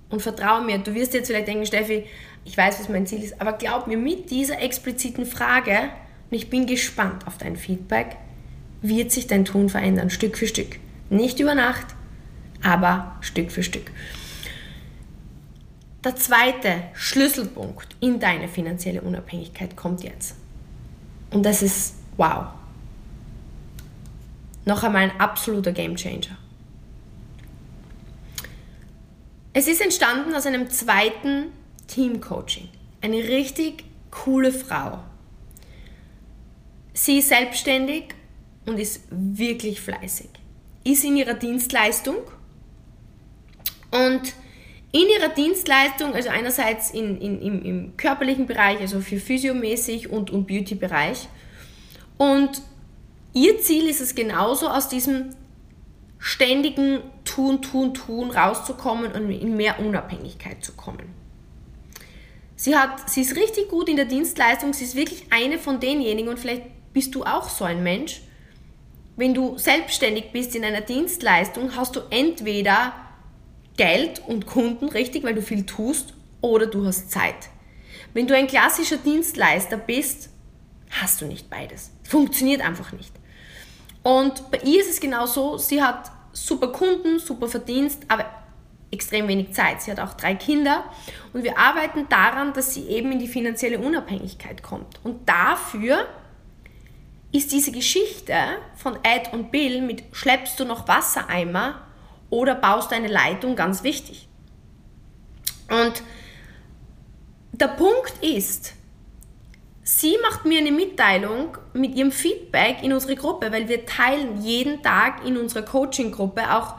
Und 0.10 0.22
vertraue 0.22 0.64
mir, 0.64 0.80
du 0.80 0.94
wirst 0.94 1.14
jetzt 1.14 1.28
vielleicht 1.28 1.48
denken, 1.48 1.66
Steffi, 1.66 2.06
ich 2.44 2.58
weiß, 2.58 2.80
was 2.80 2.90
mein 2.90 3.06
Ziel 3.06 3.24
ist, 3.24 3.40
aber 3.40 3.54
glaub 3.54 3.88
mir, 3.88 3.98
mit 3.98 4.32
dieser 4.32 4.60
expliziten 4.60 5.26
Frage, 5.26 5.92
und 6.30 6.38
ich 6.38 6.50
bin 6.50 6.66
gespannt 6.66 7.28
auf 7.28 7.38
dein 7.38 7.56
Feedback, 7.56 8.18
wird 8.82 9.12
sich 9.12 9.28
dein 9.28 9.46
Tun 9.46 9.70
verändern, 9.70 10.10
Stück 10.10 10.38
für 10.38 10.48
Stück. 10.48 10.80
Nicht 11.10 11.40
über 11.40 11.56
Nacht, 11.56 11.86
aber 12.64 13.18
Stück 13.22 13.52
für 13.52 13.64
Stück. 13.64 13.92
Der 16.04 16.16
zweite 16.16 16.84
Schlüsselpunkt 16.94 17.96
in 18.00 18.20
deine 18.20 18.48
finanzielle 18.48 19.02
Unabhängigkeit 19.02 19.76
kommt 19.76 20.04
jetzt. 20.04 20.36
Und 21.30 21.44
das 21.44 21.62
ist 21.62 21.96
wow. 22.18 22.48
Noch 24.66 24.84
einmal 24.84 25.04
ein 25.04 25.20
absoluter 25.20 25.72
Gamechanger. 25.72 26.38
Es 29.54 29.68
ist 29.68 29.82
entstanden 29.82 30.34
aus 30.34 30.46
einem 30.46 30.70
zweiten 30.70 31.48
Teamcoaching. 31.88 32.70
Eine 33.02 33.18
richtig 33.18 33.84
coole 34.10 34.52
Frau. 34.52 35.00
Sie 36.94 37.20
ist 37.20 37.30
selbstständig 37.30 38.16
und 38.66 38.80
ist 38.80 39.04
wirklich 39.10 39.82
fleißig. 39.82 40.30
Ist 40.84 41.04
in 41.04 41.18
ihrer 41.18 41.34
Dienstleistung 41.34 42.18
und 43.92 44.34
in 44.92 45.08
ihrer 45.08 45.30
Dienstleistung, 45.30 46.14
also 46.14 46.30
einerseits 46.30 46.92
in, 46.92 47.20
in, 47.20 47.42
im, 47.42 47.66
im 47.66 47.98
körperlichen 47.98 48.46
Bereich, 48.46 48.80
also 48.80 49.00
für 49.00 49.18
physiomäßig 49.18 50.10
und, 50.10 50.32
und 50.32 50.48
Beauty-Bereich. 50.48 51.30
Und 52.18 52.62
ihr 53.34 53.60
Ziel 53.60 53.88
ist 53.88 54.02
es 54.02 54.16
genauso, 54.16 54.68
aus 54.68 54.90
diesem 54.90 55.30
ständigen 56.20 57.00
Tun, 57.24 57.62
Tun, 57.62 57.94
Tun 57.94 58.32
rauszukommen 58.32 59.12
und 59.14 59.32
in 59.32 59.56
mehr 59.56 59.80
Unabhängigkeit 59.80 60.64
zu 60.64 60.74
kommen. 60.74 61.16
Sie, 62.56 62.76
hat, 62.76 63.10
sie 63.10 63.22
ist 63.22 63.36
richtig 63.36 63.70
gut 63.70 63.90
in 63.90 63.96
der 63.96 64.06
Dienstleistung, 64.06 64.74
sie 64.74 64.84
ist 64.84 64.96
wirklich 64.96 65.26
eine 65.32 65.58
von 65.58 65.80
denjenigen 65.80 66.30
und 66.30 66.38
vielleicht 66.38 66.64
bist 66.94 67.16
du 67.16 67.24
auch 67.24 67.50
so 67.50 67.66
ein 67.66 67.82
Mensch. 67.82 68.22
Wenn 69.16 69.34
du 69.34 69.58
selbstständig 69.58 70.32
bist 70.32 70.56
in 70.56 70.64
einer 70.64 70.82
Dienstleistung, 70.82 71.76
hast 71.76 71.96
du 71.96 72.02
entweder 72.12 72.94
Geld 73.82 74.22
und 74.28 74.46
Kunden, 74.46 74.90
richtig, 74.90 75.24
weil 75.24 75.34
du 75.34 75.42
viel 75.42 75.66
tust, 75.66 76.14
oder 76.40 76.68
du 76.68 76.86
hast 76.86 77.10
Zeit. 77.10 77.50
Wenn 78.14 78.28
du 78.28 78.36
ein 78.36 78.46
klassischer 78.46 78.98
Dienstleister 78.98 79.76
bist, 79.76 80.30
hast 80.92 81.20
du 81.20 81.26
nicht 81.26 81.50
beides. 81.50 81.90
Funktioniert 82.04 82.62
einfach 82.62 82.92
nicht. 82.92 83.12
Und 84.04 84.52
bei 84.52 84.60
ihr 84.60 84.82
ist 84.82 84.92
es 84.92 85.00
genau 85.00 85.26
so, 85.26 85.58
sie 85.58 85.82
hat 85.82 86.12
super 86.32 86.68
Kunden, 86.68 87.18
super 87.18 87.48
Verdienst, 87.48 88.04
aber 88.08 88.26
extrem 88.92 89.28
wenig 89.28 89.54
Zeit. 89.54 89.82
Sie 89.82 89.90
hat 89.90 90.00
auch 90.00 90.14
drei 90.14 90.36
Kinder 90.36 90.84
und 91.34 91.44
wir 91.44 91.58
arbeiten 91.58 92.08
daran, 92.08 92.54
dass 92.54 92.76
sie 92.76 92.88
eben 92.88 93.12
in 93.12 93.18
die 93.18 93.28
finanzielle 93.28 93.80
Unabhängigkeit 93.80 94.62
kommt. 94.62 95.00
Und 95.04 95.28
dafür 95.28 96.06
ist 97.32 97.52
diese 97.52 97.72
Geschichte 97.72 98.36
von 98.76 99.00
Ed 99.02 99.34
und 99.34 99.52
Bill 99.52 99.82
mit 99.82 100.04
schleppst 100.12 100.60
du 100.60 100.66
noch 100.66 100.88
Wassereimer 100.88 101.82
oder 102.32 102.56
baust 102.56 102.90
du 102.90 102.96
eine 102.96 103.08
Leitung 103.08 103.56
ganz 103.56 103.84
wichtig. 103.84 104.28
Und 105.70 106.02
der 107.52 107.68
Punkt 107.68 108.24
ist, 108.24 108.74
sie 109.84 110.18
macht 110.24 110.46
mir 110.46 110.60
eine 110.60 110.72
Mitteilung 110.72 111.58
mit 111.74 111.94
ihrem 111.96 112.12
Feedback 112.12 112.82
in 112.82 112.94
unsere 112.94 113.16
Gruppe, 113.16 113.52
weil 113.52 113.70
wir 113.70 113.86
teilen 113.86 114.42
jeden 114.42 114.82
Tag 114.82 115.24
in 115.26 115.38
unserer 115.38 115.62
Coaching-Gruppe 115.62 116.56
auch 116.56 116.76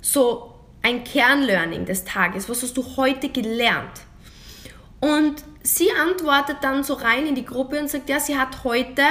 so 0.00 0.54
ein 0.82 1.02
Kernlearning 1.02 1.84
des 1.84 2.04
Tages. 2.04 2.48
Was 2.48 2.62
hast 2.62 2.76
du 2.76 2.96
heute 2.96 3.28
gelernt? 3.30 4.02
Und 5.00 5.42
sie 5.62 5.90
antwortet 5.92 6.58
dann 6.62 6.84
so 6.84 6.94
rein 6.94 7.26
in 7.26 7.34
die 7.34 7.44
Gruppe 7.44 7.80
und 7.80 7.88
sagt, 7.88 8.08
ja, 8.08 8.20
sie 8.20 8.38
hat 8.38 8.64
heute 8.64 9.02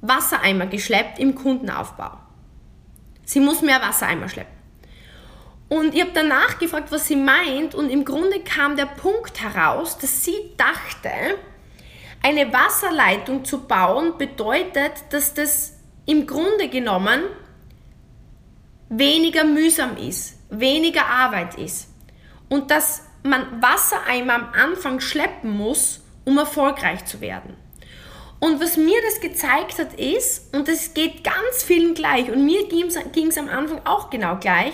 Wassereimer 0.00 0.66
geschleppt 0.66 1.18
im 1.18 1.34
Kundenaufbau. 1.34 2.25
Sie 3.26 3.40
muss 3.40 3.60
mehr 3.60 3.82
Wassereimer 3.82 4.30
schleppen. 4.30 4.54
Und 5.68 5.94
ich 5.94 6.00
habe 6.00 6.12
danach 6.14 6.58
gefragt, 6.58 6.92
was 6.92 7.08
sie 7.08 7.16
meint 7.16 7.74
und 7.74 7.90
im 7.90 8.04
Grunde 8.04 8.40
kam 8.40 8.76
der 8.76 8.86
Punkt 8.86 9.42
heraus, 9.42 9.98
dass 9.98 10.24
sie 10.24 10.52
dachte, 10.56 11.10
eine 12.22 12.52
Wasserleitung 12.52 13.44
zu 13.44 13.66
bauen 13.66 14.16
bedeutet, 14.16 14.92
dass 15.10 15.34
das 15.34 15.74
im 16.06 16.26
Grunde 16.26 16.68
genommen 16.68 17.22
weniger 18.88 19.44
mühsam 19.44 19.96
ist, 19.96 20.38
weniger 20.50 21.06
Arbeit 21.06 21.56
ist 21.56 21.88
und 22.48 22.70
dass 22.70 23.02
man 23.24 23.60
Wassereimer 23.60 24.34
am 24.34 24.52
Anfang 24.52 25.00
schleppen 25.00 25.50
muss, 25.50 26.04
um 26.24 26.38
erfolgreich 26.38 27.04
zu 27.06 27.20
werden. 27.20 27.56
Und 28.46 28.60
was 28.60 28.76
mir 28.76 29.00
das 29.02 29.20
gezeigt 29.20 29.80
hat 29.80 29.98
ist, 29.98 30.54
und 30.54 30.68
das 30.68 30.94
geht 30.94 31.24
ganz 31.24 31.64
vielen 31.64 31.94
gleich, 31.94 32.30
und 32.30 32.44
mir 32.44 32.68
ging 32.68 32.86
es 32.86 33.38
am 33.38 33.48
Anfang 33.48 33.80
auch 33.84 34.08
genau 34.08 34.36
gleich, 34.36 34.72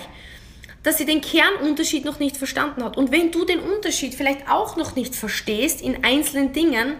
dass 0.82 0.98
sie 0.98 1.06
den 1.06 1.22
Kernunterschied 1.22 2.04
noch 2.04 2.18
nicht 2.18 2.36
verstanden 2.36 2.84
hat. 2.84 2.98
Und 2.98 3.10
wenn 3.12 3.30
du 3.30 3.46
den 3.46 3.60
Unterschied 3.60 4.14
vielleicht 4.14 4.50
auch 4.50 4.76
noch 4.76 4.94
nicht 4.94 5.14
verstehst 5.14 5.80
in 5.80 6.04
einzelnen 6.04 6.52
Dingen, 6.52 6.96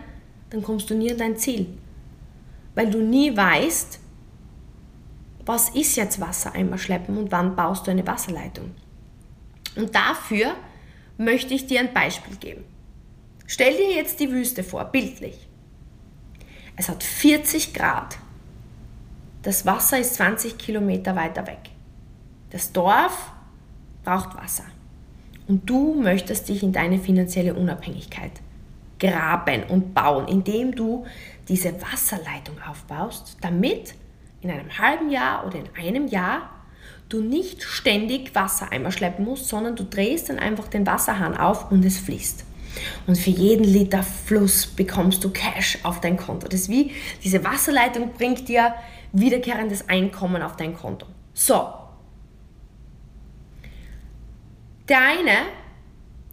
dann 0.49 0.63
kommst 0.63 0.89
du 0.89 0.95
nie 0.95 1.11
an 1.11 1.19
dein 1.19 1.37
Ziel. 1.37 1.67
Weil 2.75 2.91
du 2.91 3.01
nie 3.03 3.37
weißt, 3.37 3.99
was 5.45 5.69
ist 5.71 5.97
jetzt 5.97 6.21
Wassereimer 6.21 6.79
schleppen 6.79 7.19
und 7.19 7.33
wann 7.33 7.55
baust 7.55 7.87
du 7.87 7.91
eine 7.91 8.07
Wasserleitung? 8.07 8.71
Und 9.77 9.95
dafür 9.95 10.55
möchte 11.19 11.53
ich 11.53 11.67
dir 11.67 11.81
ein 11.81 11.93
Beispiel 11.93 12.37
geben. 12.37 12.65
Stell 13.47 13.77
dir 13.77 13.95
jetzt 13.95 14.21
die 14.21 14.31
Wüste 14.31 14.65
vor, 14.65 14.85
bildlich. 14.85 15.49
Es 16.77 16.89
hat 16.89 17.03
40 17.03 17.75
Grad. 17.75 18.17
Das 19.43 19.67
Wasser 19.67 19.99
ist 19.99 20.15
20 20.15 20.57
Kilometer 20.57 21.17
weiter 21.17 21.47
weg. 21.47 21.71
Das 22.51 22.73
Dorf 22.73 23.33
braucht 24.05 24.37
Wasser. 24.37 24.65
Und 25.49 25.69
du 25.69 25.95
möchtest 26.01 26.49
dich 26.49 26.63
in 26.63 26.73
deine 26.73 26.99
finanzielle 26.99 27.55
Unabhängigkeit 27.55 28.33
graben 28.99 29.65
und 29.65 29.95
bauen, 29.95 30.29
indem 30.29 30.75
du 30.75 31.05
diese 31.49 31.75
Wasserleitung 31.83 32.57
aufbaust, 32.69 33.37
damit 33.41 33.95
in 34.41 34.51
einem 34.51 34.79
halben 34.79 35.11
Jahr 35.11 35.45
oder 35.47 35.59
in 35.59 35.69
einem 35.77 36.07
Jahr 36.07 36.51
du 37.09 37.21
nicht 37.21 37.63
ständig 37.63 38.35
Wassereimer 38.35 38.93
schleppen 38.93 39.25
musst, 39.25 39.49
sondern 39.49 39.77
du 39.77 39.85
drehst 39.85 40.29
dann 40.29 40.39
einfach 40.39 40.69
den 40.69 40.87
Wasserhahn 40.87 41.37
auf 41.37 41.71
und 41.71 41.85
es 41.85 41.99
fließt. 41.99 42.45
Und 43.07 43.17
für 43.17 43.31
jeden 43.31 43.65
Liter 43.65 44.03
Fluss 44.03 44.67
bekommst 44.67 45.23
du 45.25 45.31
Cash 45.31 45.79
auf 45.83 46.01
dein 46.01 46.17
Konto. 46.17 46.49
Das 46.49 46.63
ist 46.63 46.69
wie, 46.69 46.93
diese 47.23 47.45
Wasserleitung 47.45 48.13
bringt 48.13 48.49
dir 48.49 48.75
wiederkehrendes 49.13 49.89
Einkommen 49.89 50.43
auf 50.43 50.57
dein 50.57 50.75
Konto. 50.75 51.07
So. 51.35 51.69
Der 54.89 55.01
eine 55.01 55.47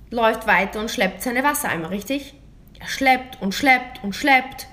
läuft 0.10 0.48
weiter 0.48 0.80
und 0.80 0.90
schleppt 0.90 1.22
seine 1.22 1.44
Wassereimer, 1.44 1.92
richtig? 1.92 2.34
Er 2.80 2.88
schleppt 2.88 3.42
und 3.42 3.54
schleppt 3.54 4.04
und 4.04 4.16
schleppt. 4.16 4.68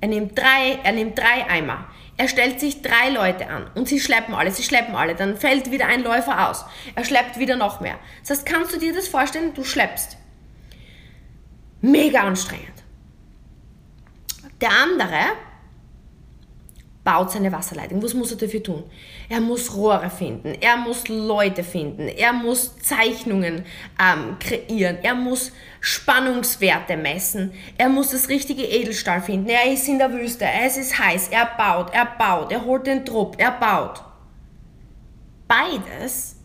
Er 0.00 0.08
nimmt 0.08 0.38
drei, 0.38 0.78
er 0.84 0.92
nimmt 0.92 1.18
drei 1.18 1.48
Eimer. 1.48 1.88
er 2.16 2.28
stellt 2.28 2.60
sich 2.60 2.82
drei 2.82 3.10
Leute 3.10 3.48
an 3.48 3.68
und 3.74 3.88
sie 3.88 4.00
schleppen 4.00 4.34
alle, 4.34 4.50
sie 4.50 4.62
schleppen 4.62 4.94
alle. 4.94 5.14
Dann 5.14 5.36
fällt 5.36 5.70
wieder 5.70 5.86
ein 5.86 6.02
Läufer 6.02 6.48
aus. 6.48 6.64
Er 6.94 7.04
schleppt 7.04 7.38
wieder 7.38 7.56
noch 7.56 7.80
mehr. 7.80 7.98
Das 8.20 8.30
heißt, 8.30 8.46
kannst 8.46 8.74
du 8.74 8.78
dir 8.78 8.92
das 8.92 9.08
vorstellen? 9.08 9.54
Du 9.54 9.64
schleppst. 9.64 10.16
Mega 11.80 12.20
anstrengend. 12.20 12.82
Der 14.60 14.70
andere 14.70 15.36
baut 17.08 17.30
seine 17.30 17.50
Wasserleitung. 17.52 18.02
Was 18.02 18.12
muss 18.12 18.32
er 18.32 18.36
dafür 18.36 18.62
tun? 18.62 18.84
Er 19.30 19.40
muss 19.40 19.74
Rohre 19.74 20.10
finden, 20.10 20.54
er 20.60 20.76
muss 20.76 21.08
Leute 21.08 21.64
finden, 21.64 22.06
er 22.06 22.34
muss 22.34 22.76
Zeichnungen 22.80 23.64
ähm, 23.98 24.36
kreieren, 24.38 24.98
er 25.02 25.14
muss 25.14 25.52
Spannungswerte 25.80 26.98
messen, 26.98 27.52
er 27.78 27.88
muss 27.88 28.10
das 28.10 28.28
richtige 28.28 28.62
Edelstahl 28.62 29.22
finden, 29.22 29.48
er 29.48 29.72
ist 29.72 29.88
in 29.88 29.98
der 29.98 30.12
Wüste, 30.12 30.44
es 30.44 30.76
ist 30.76 30.98
heiß, 30.98 31.28
er 31.28 31.46
baut, 31.56 31.94
er 31.94 32.04
baut, 32.18 32.52
er 32.52 32.66
holt 32.66 32.86
den 32.86 33.06
Trupp, 33.06 33.36
er 33.38 33.52
baut. 33.52 34.02
Beides 35.46 36.36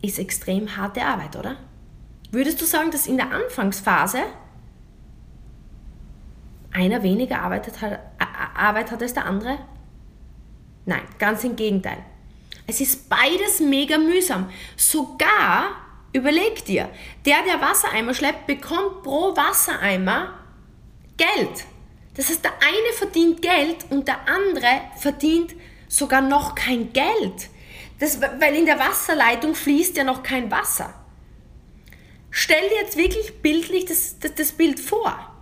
ist 0.00 0.20
extrem 0.20 0.76
harte 0.76 1.02
Arbeit, 1.02 1.34
oder? 1.34 1.56
Würdest 2.30 2.60
du 2.60 2.66
sagen, 2.66 2.92
dass 2.92 3.08
in 3.08 3.16
der 3.16 3.32
Anfangsphase 3.32 4.18
einer 6.74 7.02
weniger 7.02 7.40
arbeitet 7.40 7.80
hat, 7.80 8.00
Arbeit 8.54 8.90
hat 8.90 9.00
als 9.00 9.14
der 9.14 9.24
andere? 9.24 9.58
Nein, 10.84 11.02
ganz 11.18 11.44
im 11.44 11.56
Gegenteil. 11.56 11.98
Es 12.66 12.80
ist 12.80 13.08
beides 13.08 13.60
mega 13.60 13.98
mühsam. 13.98 14.50
Sogar, 14.76 15.76
überleg 16.12 16.64
dir, 16.64 16.90
der, 17.24 17.42
der 17.42 17.60
Wassereimer 17.60 18.14
schleppt, 18.14 18.46
bekommt 18.46 19.02
pro 19.02 19.36
Wassereimer 19.36 20.38
Geld. 21.16 21.64
Das 22.14 22.28
heißt, 22.28 22.44
der 22.44 22.52
eine 22.52 22.92
verdient 22.96 23.42
Geld 23.42 23.86
und 23.90 24.08
der 24.08 24.28
andere 24.28 24.82
verdient 24.98 25.54
sogar 25.88 26.20
noch 26.20 26.54
kein 26.54 26.92
Geld. 26.92 27.50
Das, 27.98 28.20
weil 28.20 28.54
in 28.54 28.66
der 28.66 28.78
Wasserleitung 28.78 29.54
fließt 29.54 29.96
ja 29.96 30.04
noch 30.04 30.22
kein 30.22 30.50
Wasser. 30.50 30.94
Stell 32.30 32.68
dir 32.68 32.80
jetzt 32.80 32.96
wirklich 32.96 33.42
bildlich 33.42 33.84
das, 33.84 34.18
das, 34.18 34.34
das 34.34 34.52
Bild 34.52 34.80
vor. 34.80 35.33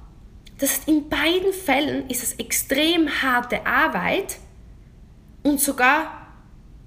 Das 0.62 0.82
in 0.86 1.08
beiden 1.08 1.52
Fällen 1.52 2.08
ist 2.08 2.22
es 2.22 2.34
extrem 2.34 3.08
harte 3.20 3.66
Arbeit 3.66 4.36
und 5.42 5.60
sogar 5.60 6.28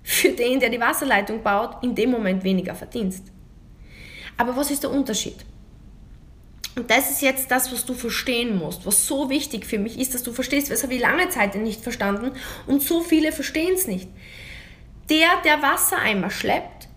für 0.02 0.30
den, 0.30 0.62
der 0.62 0.70
die 0.70 0.80
Wasserleitung 0.80 1.44
baut, 1.44 1.84
in 1.84 1.94
dem 1.94 2.10
Moment 2.12 2.46
weniger 2.46 2.74
verdienst. 2.74 3.26
Aber 4.38 4.56
was 4.56 4.72
ist 4.72 4.84
der 4.84 4.92
Unterschied? 4.92 5.36
Und 6.78 6.90
das 6.90 7.12
ist 7.12 7.22
jetzt 7.22 7.52
das, 7.52 7.70
was 7.74 7.86
du 7.86 7.94
verstehen 7.94 8.58
musst, 8.58 8.86
was 8.86 9.08
so 9.08 9.30
wichtig 9.30 9.66
für 9.66 9.78
mich 9.78 10.00
ist, 10.00 10.14
dass 10.14 10.24
du 10.24 10.32
verstehst, 10.32 10.72
was 10.72 10.82
habe 10.82 10.94
ich 10.94 11.02
lange 11.02 11.28
Zeit 11.28 11.56
nicht 11.56 11.82
verstanden 11.82 12.32
und 12.68 12.82
so 12.82 13.02
viele 13.02 13.34
verstehen 13.34 13.74
es 13.76 13.88
nicht. 13.88 14.08
Der, 15.10 15.28
der 15.44 15.62
Wassereimer 15.62 16.30
schleppt, 16.30 16.88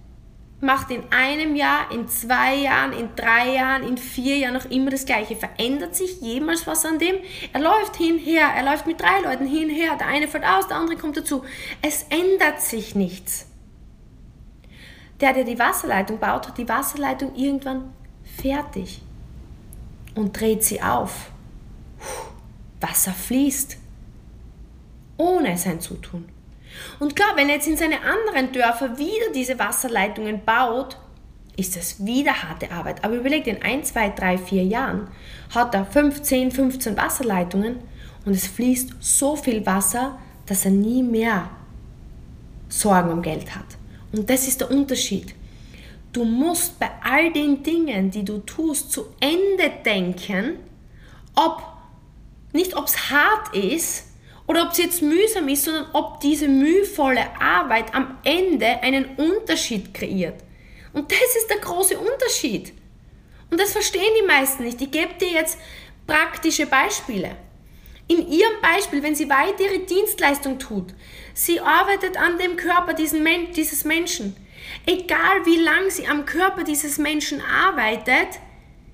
macht 0.61 0.91
in 0.91 1.05
einem 1.13 1.55
Jahr, 1.55 1.91
in 1.93 2.09
zwei 2.09 2.57
Jahren, 2.57 2.93
in 2.93 3.15
drei 3.15 3.55
Jahren, 3.55 3.85
in 3.85 3.97
vier 3.97 4.39
Jahren 4.39 4.55
noch 4.55 4.65
immer 4.65 4.91
das 4.91 5.07
Gleiche. 5.07 5.37
Verändert 5.37 5.95
sich 5.95 6.21
jemals 6.21 6.67
was 6.67 6.85
an 6.85 6.99
dem? 6.99 7.17
Er 7.53 7.61
läuft 7.61 7.97
hinher, 7.97 8.49
er 8.57 8.65
läuft 8.65 8.87
mit 8.87 9.01
drei 9.01 9.21
Leuten 9.21 9.47
hinher, 9.47 9.97
der 9.97 10.09
eine 10.09 10.27
fällt 10.27 10.45
aus, 10.45 10.67
der 10.67 10.77
andere 10.77 10.97
kommt 10.97 11.17
dazu. 11.17 11.45
Es 11.81 12.07
ändert 12.11 12.61
sich 12.61 12.95
nichts. 12.95 13.47
Der, 15.21 15.33
der 15.33 15.45
die 15.45 15.59
Wasserleitung 15.59 16.19
baut, 16.19 16.49
hat 16.49 16.59
die 16.59 16.69
Wasserleitung 16.69 17.35
irgendwann 17.35 17.93
fertig 18.25 19.03
und 20.15 20.39
dreht 20.39 20.65
sie 20.65 20.83
auf. 20.83 21.31
Wasser 22.81 23.13
fließt, 23.13 23.77
ohne 25.17 25.57
sein 25.57 25.81
Zutun. 25.81 26.29
Und 26.99 27.17
klar, 27.17 27.31
wenn 27.37 27.49
er 27.49 27.57
jetzt 27.57 27.69
in 27.69 27.77
seine 27.77 28.01
anderen 28.03 28.53
Dörfer 28.53 28.99
wieder 28.99 29.33
diese 29.35 29.59
Wasserleitungen 29.59 30.45
baut, 30.45 30.97
ist 31.57 31.77
das 31.77 32.05
wieder 32.05 32.43
harte 32.43 32.71
Arbeit. 32.71 33.05
Aber 33.05 33.17
überlegt, 33.17 33.47
in 33.49 33.63
1, 33.63 33.93
2, 33.93 34.11
3, 34.11 34.39
4 34.39 34.65
Jahren 34.65 35.09
hat 35.55 35.75
er 35.75 35.85
15, 35.85 36.53
15 36.53 36.97
Wasserleitungen 36.97 37.81
und 38.25 38.33
es 38.33 38.47
fließt 38.47 38.95
so 39.01 39.35
viel 39.35 39.67
Wasser, 39.67 40.19
dass 40.47 40.65
er 40.65 40.71
nie 40.71 41.03
mehr 41.03 41.51
Sorgen 42.69 43.11
um 43.11 43.23
Geld 43.23 43.55
hat. 43.55 43.65
Und 44.13 44.31
das 44.31 44.47
ist 44.47 44.61
der 44.61 44.71
Unterschied. 44.71 45.35
Du 46.13 46.25
musst 46.25 46.79
bei 46.79 46.91
all 47.03 47.33
den 47.33 47.63
Dingen, 47.63 48.11
die 48.11 48.25
du 48.25 48.39
tust, 48.39 48.93
zu 48.93 49.07
Ende 49.21 49.71
denken, 49.85 50.59
ob 51.35 51.63
nicht 52.53 52.77
ob 52.77 52.87
es 52.87 53.11
hart 53.11 53.55
ist, 53.55 54.08
oder 54.49 54.65
ob 54.65 54.73
es 54.73 54.79
jetzt 54.79 55.03
mühsam 55.03 55.47
ist, 55.49 55.65
sondern 55.65 55.87
ob 55.93 56.21
diese 56.21 56.49
mühevolle 56.49 57.25
Arbeit 57.39 57.95
am 57.95 58.19
Ende 58.25 58.67
einen 58.83 59.05
Unterschied 59.17 59.95
kreiert. 59.95 60.43
Und 60.93 61.13
das 61.13 61.37
ist 61.37 61.49
der 61.51 61.59
große 61.59 61.99
Unterschied. 61.99 62.73
Und 63.51 63.61
das 63.61 63.73
verstehen 63.73 64.13
die 64.21 64.27
meisten 64.27 64.65
nicht. 64.65 64.81
Ich 64.81 64.91
gebe 64.91 65.15
dir 65.21 65.31
jetzt 65.31 65.59
praktische 66.07 66.67
Beispiele. 66.67 67.37
In 68.09 68.27
ihrem 68.27 68.61
Beispiel, 68.63 69.03
wenn 69.03 69.15
sie 69.15 69.29
weiter 69.29 69.65
ihre 69.65 69.81
Dienstleistung 69.81 70.59
tut, 70.59 70.95
sie 71.35 71.61
arbeitet 71.61 72.17
an 72.17 72.39
dem 72.39 72.57
Körper 72.57 72.95
dieses 72.95 73.85
Menschen. 73.85 74.35
Egal 74.87 75.45
wie 75.45 75.59
lang 75.59 75.91
sie 75.91 76.07
am 76.07 76.25
Körper 76.25 76.65
dieses 76.65 76.97
Menschen 76.97 77.43
arbeitet, 77.43 78.41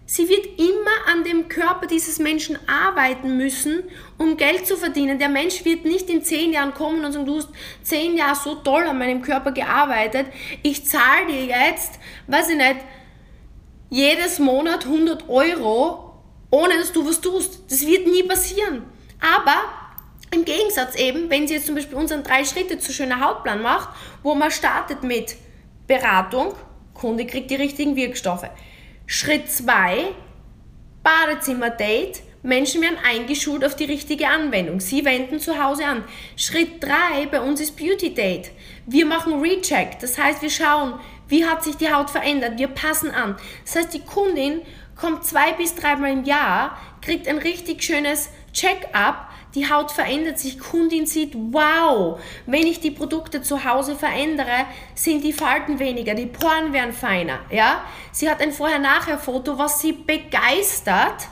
Sie 0.07 0.29
wird 0.29 0.59
immer 0.59 1.11
an 1.11 1.25
dem 1.25 1.49
Körper 1.49 1.87
dieses 1.87 2.19
Menschen 2.19 2.59
arbeiten 2.69 3.39
müssen, 3.39 3.85
um 4.19 4.37
Geld 4.37 4.67
zu 4.67 4.77
verdienen. 4.77 5.19
Der 5.19 5.31
Mensch 5.31 5.65
wird 5.65 5.87
nicht 5.87 6.11
in 6.11 6.23
zehn 6.23 6.53
Jahren 6.53 6.75
kommen 6.75 7.05
und 7.05 7.13
sagen, 7.13 7.25
du 7.25 7.37
hast 7.37 7.49
zehn 7.83 8.17
Jahre 8.17 8.37
so 8.37 8.57
toll 8.57 8.83
an 8.83 8.99
meinem 8.99 9.23
Körper 9.23 9.53
gearbeitet, 9.53 10.27
ich 10.63 10.85
zahle 10.85 11.27
dir 11.29 11.45
jetzt, 11.47 11.99
weiß 12.27 12.51
ich 12.51 12.57
nicht, 12.57 12.77
jedes 13.89 14.39
Monat 14.39 14.85
100 14.85 15.29
Euro, 15.29 16.21
ohne 16.51 16.77
dass 16.77 16.93
du 16.93 17.07
was 17.09 17.21
tust. 17.21 17.61
Das 17.71 17.87
wird 17.87 18.07
nie 18.07 18.25
passieren. 18.25 18.83
Aber 19.21 19.57
im 20.33 20.45
Gegensatz 20.45 20.97
eben, 20.97 21.31
wenn 21.31 21.49
sie 21.49 21.55
jetzt 21.55 21.67
zum 21.67 21.77
Beispiel 21.77 21.97
unseren 21.97 22.25
drei 22.25 22.45
Schritte 22.45 22.79
zu 22.79 22.93
schöner 22.93 23.21
Hautplan 23.21 23.63
macht, 23.63 23.89
wo 24.23 24.35
man 24.35 24.51
startet 24.51 25.03
mit 25.03 25.37
Beratung, 25.87 26.55
Kunde 26.93 27.27
kriegt 27.27 27.51
die 27.51 27.57
richtigen 27.57 27.97
Wirkstoffe. 27.97 28.51
Schritt 29.07 29.51
2, 29.51 30.13
Badezimmer-Date. 31.03 32.23
Menschen 32.43 32.81
werden 32.81 32.99
eingeschult 33.05 33.65
auf 33.65 33.77
die 33.77 33.85
richtige 33.85 34.29
Anwendung. 34.29 34.81
Sie 34.81 35.05
wenden 35.05 35.41
zu 35.41 35.63
Hause 35.63 35.85
an. 35.85 36.05
Schritt 36.37 36.83
3 36.83 37.27
bei 37.31 37.41
uns 37.41 37.61
ist 37.61 37.77
Beauty 37.77 38.15
Date. 38.15 38.51
Wir 38.87 39.05
machen 39.05 39.41
Recheck. 39.41 39.99
Das 40.01 40.19
heißt, 40.19 40.41
wir 40.41 40.51
schauen, 40.51 40.95
wie 41.29 41.45
hat 41.45 41.63
sich 41.65 41.77
die 41.77 41.93
Haut 41.93 42.11
verändert. 42.11 42.59
Wir 42.59 42.69
passen 42.69 43.11
an. 43.11 43.37
Das 43.65 43.77
heißt, 43.77 43.95
die 43.95 44.01
Kundin 44.01 44.63
kommt 44.97 45.25
zwei 45.25 45.53
bis 45.53 45.75
dreimal 45.75 46.11
im 46.11 46.25
Jahr, 46.25 46.79
kriegt 47.03 47.29
ein 47.29 47.39
richtig 47.39 47.83
schönes 47.83 48.31
Check-up, 48.53 49.31
die 49.55 49.71
Haut 49.71 49.93
verändert 49.93 50.39
sich, 50.39 50.59
Kundin 50.59 51.07
sieht, 51.07 51.35
wow, 51.35 52.21
wenn 52.47 52.67
ich 52.67 52.81
die 52.81 52.91
Produkte 52.91 53.41
zu 53.41 53.65
Hause 53.65 53.95
verändere, 53.95 54.67
sind 54.95 55.23
die 55.23 55.33
Falten 55.33 55.79
weniger, 55.79 56.15
die 56.15 56.27
Poren 56.27 56.73
werden 56.73 56.93
feiner, 56.93 57.39
ja. 57.51 57.85
Sie 58.11 58.29
hat 58.29 58.41
ein 58.41 58.53
Vorher-Nachher-Foto, 58.53 59.57
was 59.57 59.81
sie 59.81 59.93
begeistert. 59.93 61.29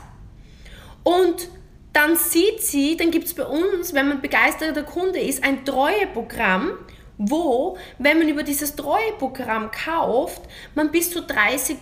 Und 1.03 1.49
dann 1.91 2.15
sieht 2.15 2.61
sie, 2.61 2.95
dann 2.95 3.11
gibt 3.11 3.25
es 3.25 3.33
bei 3.33 3.45
uns, 3.45 3.93
wenn 3.93 4.07
man 4.07 4.21
begeisterter 4.21 4.83
Kunde 4.83 5.19
ist, 5.19 5.43
ein 5.43 5.65
Treueprogramm, 5.65 6.71
wo, 7.17 7.77
wenn 7.99 8.19
man 8.19 8.29
über 8.29 8.43
dieses 8.43 8.75
Treueprogramm 8.75 9.69
kauft, 9.69 10.41
man 10.75 10.91
bis 10.91 11.11
zu 11.11 11.19
30% 11.19 11.77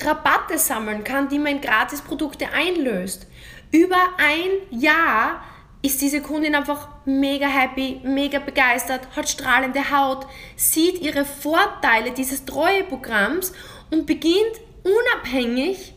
Rabatte 0.00 0.58
sammeln 0.58 1.02
kann, 1.02 1.28
die 1.28 1.38
man 1.38 1.54
in 1.54 1.60
Gratisprodukte 1.60 2.46
einlöst 2.52 3.26
über 3.70 3.96
ein 4.18 4.80
Jahr 4.80 5.42
ist 5.82 6.00
diese 6.00 6.22
Kundin 6.22 6.54
einfach 6.54 6.88
mega 7.04 7.46
happy, 7.46 8.00
mega 8.04 8.38
begeistert, 8.38 9.06
hat 9.14 9.28
strahlende 9.28 9.90
Haut, 9.90 10.26
sieht 10.56 10.98
ihre 11.00 11.26
Vorteile 11.26 12.12
dieses 12.12 12.46
Treueprogramms 12.46 13.52
und 13.90 14.06
beginnt 14.06 14.60
unabhängig 14.82 15.94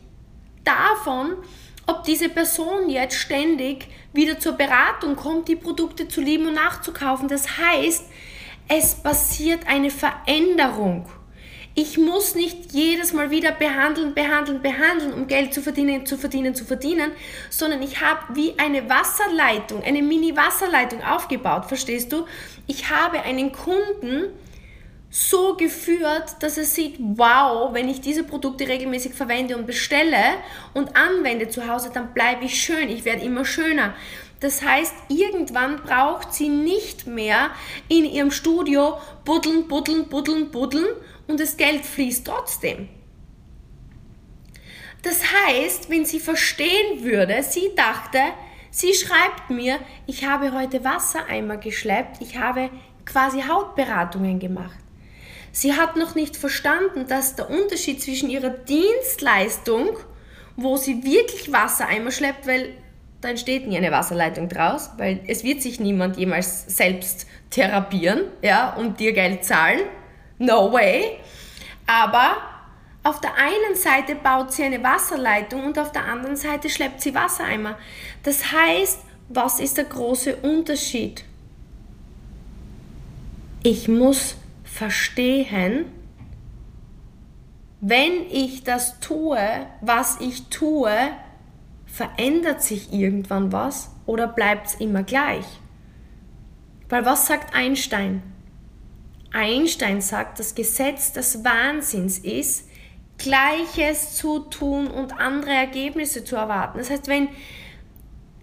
davon, 0.66 1.38
ob 1.86 2.04
diese 2.04 2.28
Person 2.28 2.90
jetzt 2.90 3.16
ständig 3.16 3.88
wieder 4.12 4.40
zur 4.40 4.54
Beratung 4.54 5.16
kommt, 5.16 5.48
die 5.48 5.56
Produkte 5.56 6.10
zu 6.10 6.20
lieben 6.20 6.48
und 6.48 6.56
nachzukaufen. 6.56 7.30
Das 7.30 7.58
heißt, 7.58 8.04
es 8.68 8.96
passiert 8.96 9.66
eine 9.68 9.90
Veränderung. 9.90 11.08
Ich 11.80 12.00
muss 12.00 12.34
nicht 12.34 12.72
jedes 12.72 13.14
Mal 13.14 13.30
wieder 13.30 13.52
behandeln, 13.52 14.16
behandeln, 14.16 14.64
behandeln, 14.64 15.14
um 15.14 15.28
Geld 15.28 15.54
zu 15.54 15.62
verdienen, 15.62 16.08
zu 16.08 16.18
verdienen, 16.18 16.56
zu 16.56 16.66
verdienen, 16.66 17.12
sondern 17.52 17.84
ich 17.84 18.02
habe 18.02 18.34
wie 18.34 18.58
eine 18.58 18.90
Wasserleitung, 18.90 19.84
eine 19.84 20.02
Mini-Wasserleitung 20.02 21.04
aufgebaut, 21.04 21.66
verstehst 21.66 22.12
du? 22.12 22.26
Ich 22.66 22.90
habe 22.90 23.22
einen 23.22 23.52
Kunden 23.52 24.32
so 25.12 25.54
geführt, 25.54 26.38
dass 26.40 26.58
er 26.58 26.64
sieht, 26.64 26.96
wow, 26.98 27.72
wenn 27.76 27.90
ich 27.90 28.02
diese 28.02 28.24
Produkte 28.24 28.68
regelmäßig 28.68 29.14
verwende 29.14 29.56
und 29.56 29.68
bestelle 29.68 30.18
und 30.74 30.98
anwende 30.98 31.48
zu 31.48 31.68
Hause, 31.68 31.92
dann 31.94 32.12
bleibe 32.12 32.46
ich 32.46 32.60
schön, 32.60 32.90
ich 32.90 33.06
werde 33.06 33.22
immer 33.22 33.46
schöner. 33.46 33.94
Das 34.40 34.64
heißt, 34.64 34.96
irgendwann 35.10 35.84
braucht 35.84 36.34
sie 36.34 36.50
nicht 36.50 37.06
mehr 37.06 37.52
in 37.88 38.04
ihrem 38.04 38.32
Studio 38.32 38.98
buddeln, 39.26 39.68
buddeln, 39.68 40.08
buddeln, 40.10 40.50
buddeln 40.50 40.88
und 41.28 41.40
das 41.40 41.58
Geld 41.58 41.86
fließt 41.86 42.26
trotzdem. 42.26 42.90
Das 45.04 45.22
heißt, 45.24 45.90
wenn 45.90 46.06
sie 46.06 46.20
verstehen 46.20 47.04
würde, 47.04 47.44
sie 47.44 47.72
dachte, 47.76 48.20
sie 48.72 48.94
schreibt 48.94 49.50
mir, 49.50 49.80
ich 50.06 50.26
habe 50.26 50.54
heute 50.54 50.84
Wassereimer 50.84 51.58
geschleppt, 51.58 52.18
ich 52.22 52.38
habe 52.38 52.70
quasi 53.06 53.42
Hautberatungen 53.42 54.40
gemacht. 54.40 54.78
Sie 55.52 55.74
hat 55.74 55.96
noch 55.96 56.14
nicht 56.14 56.36
verstanden, 56.36 57.08
dass 57.08 57.36
der 57.36 57.50
Unterschied 57.50 58.02
zwischen 58.02 58.30
ihrer 58.30 58.50
Dienstleistung, 58.50 59.90
wo 60.56 60.78
sie 60.78 61.04
wirklich 61.04 61.52
Wassereimer 61.52 62.12
schleppt, 62.12 62.46
weil 62.46 62.74
da 63.22 63.30
entsteht 63.30 63.68
nie 63.68 63.78
eine 63.78 63.92
Wasserleitung 63.92 64.50
draus, 64.50 64.92
weil 64.98 65.22
es 65.28 65.44
wird 65.44 65.62
sich 65.62 65.80
niemand 65.80 66.18
jemals 66.18 66.66
selbst 66.68 67.26
therapieren, 67.50 68.26
ja, 68.42 68.76
und 68.76 69.00
dir 69.00 69.14
Geld 69.14 69.44
zahlen. 69.44 69.80
No 70.40 70.72
way. 70.72 71.20
Aber 71.86 72.38
auf 73.04 73.22
der 73.22 73.36
einen 73.36 73.76
Seite 73.76 74.16
baut 74.16 74.52
sie 74.52 74.64
eine 74.64 74.84
Wasserleitung 74.84 75.66
und 75.66 75.80
auf 75.80 75.92
der 75.92 76.06
anderen 76.06 76.36
Seite 76.36 76.70
schleppt 76.70 77.02
sie 77.02 77.16
Wassereimer. 77.16 77.78
Das 78.24 78.52
heißt, 78.52 79.00
was 79.30 79.60
ist 79.60 79.78
der 79.78 79.86
große 79.86 80.36
Unterschied? 80.38 81.24
Ich 83.64 83.88
muss 83.88 84.36
verstehen, 84.64 85.86
wenn 87.80 88.30
ich 88.32 88.64
das 88.64 89.00
tue, 89.00 89.40
was 89.82 90.20
ich 90.20 90.48
tue, 90.50 90.92
verändert 91.86 92.62
sich 92.62 92.92
irgendwann 92.92 93.52
was 93.52 93.92
oder 94.06 94.28
bleibt 94.28 94.68
es 94.68 94.76
immer 94.76 95.04
gleich? 95.04 95.46
Weil 96.90 97.06
was 97.06 97.28
sagt 97.28 97.56
Einstein? 97.56 98.22
Einstein 99.32 100.02
sagt, 100.02 100.40
das 100.40 100.56
Gesetz 100.56 101.14
des 101.14 101.44
Wahnsinns 101.44 102.20
ist, 102.20 102.68
Gleiches 103.18 104.16
zu 104.16 104.40
tun 104.40 104.88
und 104.88 105.20
andere 105.20 105.52
Ergebnisse 105.52 106.24
zu 106.24 106.36
erwarten. 106.36 106.78
Das 106.78 106.90
heißt, 106.90 107.08
wenn 107.08 107.30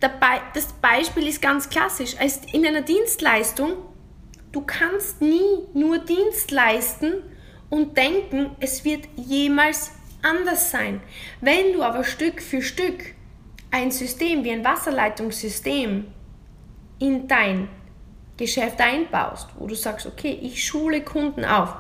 das 0.00 0.72
Beispiel 0.82 1.28
ist 1.28 1.40
ganz 1.40 1.68
klassisch, 1.70 2.16
in 2.52 2.66
einer 2.66 2.82
Dienstleistung, 2.82 3.72
du 4.52 4.60
kannst 4.60 5.22
nie 5.22 5.64
nur 5.72 5.98
Dienst 5.98 6.50
leisten 6.50 7.14
und 7.70 7.96
denken, 7.96 8.50
es 8.60 8.84
wird 8.84 9.06
jemals 9.16 9.92
anders 10.22 10.70
sein. 10.70 11.00
Wenn 11.40 11.72
du 11.72 11.82
aber 11.82 12.04
Stück 12.04 12.42
für 12.42 12.60
Stück 12.60 13.14
ein 13.70 13.90
System 13.90 14.44
wie 14.44 14.50
ein 14.50 14.64
Wasserleitungssystem 14.64 16.06
in 16.98 17.28
dein 17.28 17.68
Geschäft 18.36 18.80
einbaust, 18.80 19.48
wo 19.58 19.66
du 19.66 19.74
sagst, 19.74 20.06
okay, 20.06 20.38
ich 20.42 20.64
schule 20.64 21.02
Kunden 21.02 21.44
auf 21.44 21.74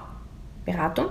Beratung, 0.64 1.06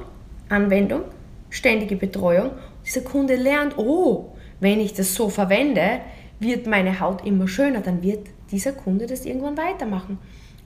Anwendung, 0.50 1.04
ständige 1.50 1.96
Betreuung. 1.96 2.52
Dieser 2.86 3.02
Kunde 3.02 3.36
lernt, 3.36 3.78
oh, 3.78 4.36
wenn 4.60 4.80
ich 4.80 4.94
das 4.94 5.16
so 5.16 5.30
verwende, 5.30 6.00
wird 6.40 6.68
meine 6.68 7.00
Haut 7.00 7.26
immer 7.26 7.48
schöner, 7.48 7.82
dann 7.82 8.02
wird 8.02 8.28
dieser 8.52 8.72
Kunde 8.72 9.06
das 9.06 9.26
irgendwann 9.26 9.58
weitermachen. 9.58 10.18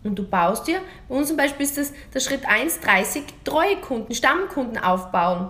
Und 0.03 0.17
du 0.17 0.27
baust 0.27 0.67
dir, 0.67 0.79
bei 1.09 1.15
uns 1.15 1.27
zum 1.27 1.37
Beispiel 1.37 1.65
ist 1.65 1.77
das 1.77 1.93
der 2.13 2.19
Schritt 2.19 2.47
1, 2.47 2.79
30 2.81 3.23
treue 3.43 3.77
Kunden, 3.77 4.13
Stammkunden 4.13 4.77
aufbauen 4.77 5.49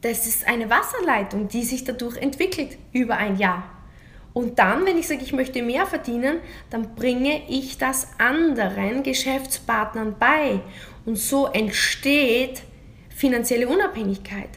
das 0.00 0.26
ist 0.26 0.46
eine 0.46 0.70
Wasserleitung, 0.70 1.48
die 1.48 1.64
sich 1.64 1.84
dadurch 1.84 2.16
entwickelt 2.18 2.78
über 2.92 3.16
ein 3.16 3.36
Jahr. 3.36 3.64
Und 4.38 4.60
dann, 4.60 4.86
wenn 4.86 4.96
ich 4.96 5.08
sage, 5.08 5.24
ich 5.24 5.32
möchte 5.32 5.64
mehr 5.64 5.84
verdienen, 5.84 6.38
dann 6.70 6.94
bringe 6.94 7.42
ich 7.48 7.76
das 7.76 8.06
anderen 8.18 9.02
Geschäftspartnern 9.02 10.14
bei. 10.16 10.60
Und 11.04 11.16
so 11.16 11.46
entsteht 11.46 12.62
finanzielle 13.08 13.66
Unabhängigkeit. 13.66 14.50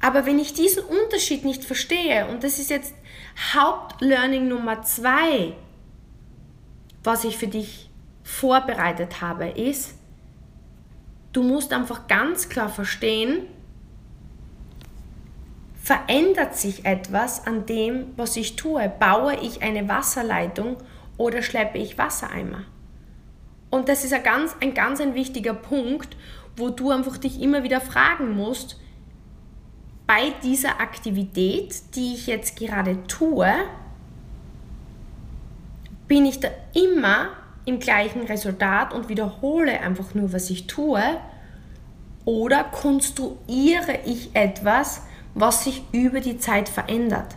Aber 0.00 0.26
wenn 0.26 0.38
ich 0.38 0.54
diesen 0.54 0.84
Unterschied 0.84 1.44
nicht 1.44 1.64
verstehe, 1.64 2.28
und 2.28 2.44
das 2.44 2.60
ist 2.60 2.70
jetzt 2.70 2.94
Hauptlearning 3.52 4.46
Nummer 4.46 4.82
zwei, 4.82 5.54
was 7.02 7.24
ich 7.24 7.36
für 7.36 7.48
dich 7.48 7.90
vorbereitet 8.22 9.22
habe, 9.22 9.48
ist, 9.48 9.94
du 11.32 11.42
musst 11.42 11.72
einfach 11.72 12.06
ganz 12.06 12.48
klar 12.48 12.68
verstehen, 12.68 13.48
Verändert 15.86 16.56
sich 16.56 16.84
etwas 16.84 17.46
an 17.46 17.64
dem, 17.64 18.06
was 18.16 18.36
ich 18.36 18.56
tue? 18.56 18.92
Baue 18.98 19.36
ich 19.36 19.62
eine 19.62 19.88
Wasserleitung 19.88 20.78
oder 21.16 21.42
schleppe 21.42 21.78
ich 21.78 21.96
Wassereimer? 21.96 22.64
Und 23.70 23.88
das 23.88 24.02
ist 24.02 24.12
ein 24.12 24.24
ganz, 24.24 24.56
ein 24.60 24.74
ganz 24.74 25.00
ein 25.00 25.14
wichtiger 25.14 25.54
Punkt, 25.54 26.16
wo 26.56 26.70
du 26.70 26.90
einfach 26.90 27.18
dich 27.18 27.40
immer 27.40 27.62
wieder 27.62 27.80
fragen 27.80 28.34
musst, 28.34 28.80
bei 30.08 30.32
dieser 30.42 30.80
Aktivität, 30.80 31.94
die 31.94 32.14
ich 32.14 32.26
jetzt 32.26 32.58
gerade 32.58 33.06
tue, 33.06 33.46
bin 36.08 36.26
ich 36.26 36.40
da 36.40 36.48
immer 36.74 37.28
im 37.64 37.78
gleichen 37.78 38.22
Resultat 38.22 38.92
und 38.92 39.08
wiederhole 39.08 39.80
einfach 39.80 40.14
nur, 40.16 40.32
was 40.32 40.50
ich 40.50 40.66
tue? 40.66 41.00
Oder 42.24 42.64
konstruiere 42.64 44.00
ich 44.04 44.34
etwas, 44.34 45.02
was 45.36 45.64
sich 45.64 45.82
über 45.92 46.20
die 46.20 46.38
Zeit 46.38 46.68
verändert. 46.68 47.36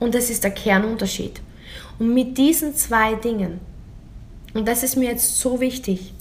Und 0.00 0.14
das 0.14 0.30
ist 0.30 0.42
der 0.42 0.50
Kernunterschied. 0.50 1.40
Und 1.98 2.12
mit 2.12 2.36
diesen 2.38 2.74
zwei 2.74 3.14
Dingen, 3.14 3.60
und 4.54 4.66
das 4.66 4.82
ist 4.82 4.96
mir 4.96 5.10
jetzt 5.10 5.38
so 5.38 5.60
wichtig, 5.60 6.14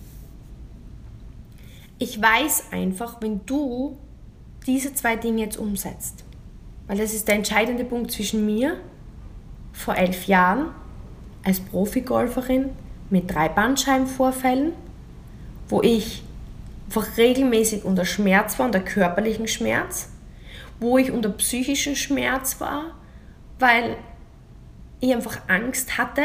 ich 1.98 2.22
weiß 2.22 2.66
einfach, 2.72 3.22
wenn 3.22 3.46
du 3.46 3.98
diese 4.68 4.94
zwei 4.94 5.16
Dinge 5.16 5.44
jetzt 5.44 5.58
umsetzt, 5.58 6.26
weil 6.88 6.98
das 6.98 7.14
ist 7.14 7.30
der 7.30 7.36
entscheidende 7.36 7.86
Punkt 7.86 8.12
zwischen 8.12 8.46
mir 8.46 8.78
vor 9.72 9.96
elf 9.96 10.28
Jahren 10.28 10.68
als 11.46 11.62
Profigolferin 11.62 12.72
mit 13.10 13.34
drei 13.34 13.48
Bandscheibenvorfällen, 13.48 14.74
wo 15.70 15.82
ich 15.82 16.24
einfach 16.88 17.18
regelmäßig 17.18 17.86
unter 17.86 18.04
Schmerz 18.04 18.60
war, 18.60 18.66
unter 18.66 18.82
körperlichen 18.82 19.48
Schmerz, 19.48 20.10
wo 20.80 20.98
ich 20.98 21.12
unter 21.12 21.30
psychischen 21.30 21.96
Schmerz 21.96 22.60
war, 22.60 22.96
weil 23.60 23.98
ich 25.00 25.14
einfach 25.14 25.38
Angst 25.48 25.98
hatte. 25.98 26.24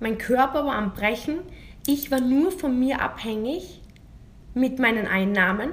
Mein 0.00 0.18
Körper 0.18 0.64
war 0.64 0.74
am 0.74 0.92
Brechen. 0.92 1.38
Ich 1.86 2.10
war 2.10 2.20
nur 2.20 2.52
von 2.52 2.78
mir 2.78 3.00
abhängig 3.00 3.80
mit 4.54 4.78
meinen 4.78 5.06
Einnahmen. 5.06 5.70